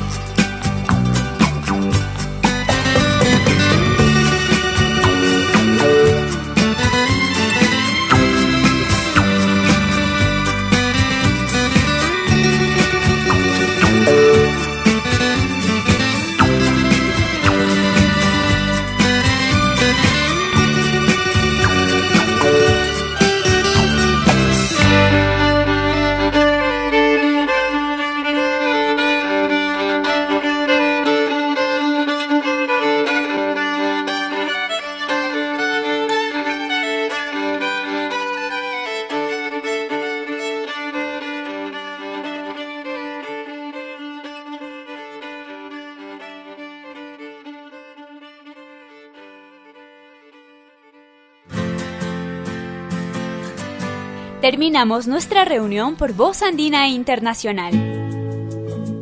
terminamos 54.80 55.08
nuestra 55.08 55.44
reunión 55.44 55.98
por 55.98 56.14
Voz 56.14 56.42
Andina 56.42 56.88
Internacional. 56.88 57.74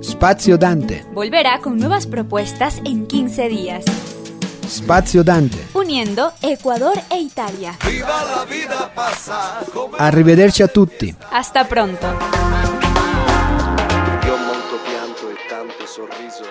Spazio 0.02 0.58
Dante. 0.58 1.06
Volverá 1.14 1.60
con 1.60 1.78
nuevas 1.78 2.08
propuestas 2.08 2.82
en 2.84 3.06
15 3.06 3.48
días. 3.48 3.86
Spazio 4.68 5.24
Dante. 5.24 5.60
Uniendo 5.76 6.34
Ecuador 6.42 6.98
e 7.12 7.20
Italia. 7.20 7.78
Viva 7.88 8.24
la 8.24 8.44
vida 8.46 8.92
pasa, 8.96 9.60
come... 9.72 9.98
Arrivederci 10.00 10.64
a 10.64 10.68
tutti. 10.68 11.16
Hasta 11.30 11.66
pronto. 11.66 12.08
Io 14.26 14.36
molto 14.36 14.80
pianto 14.84 15.30
e 15.30 15.36
tanto 15.48 15.86
sorriso. 15.86 16.47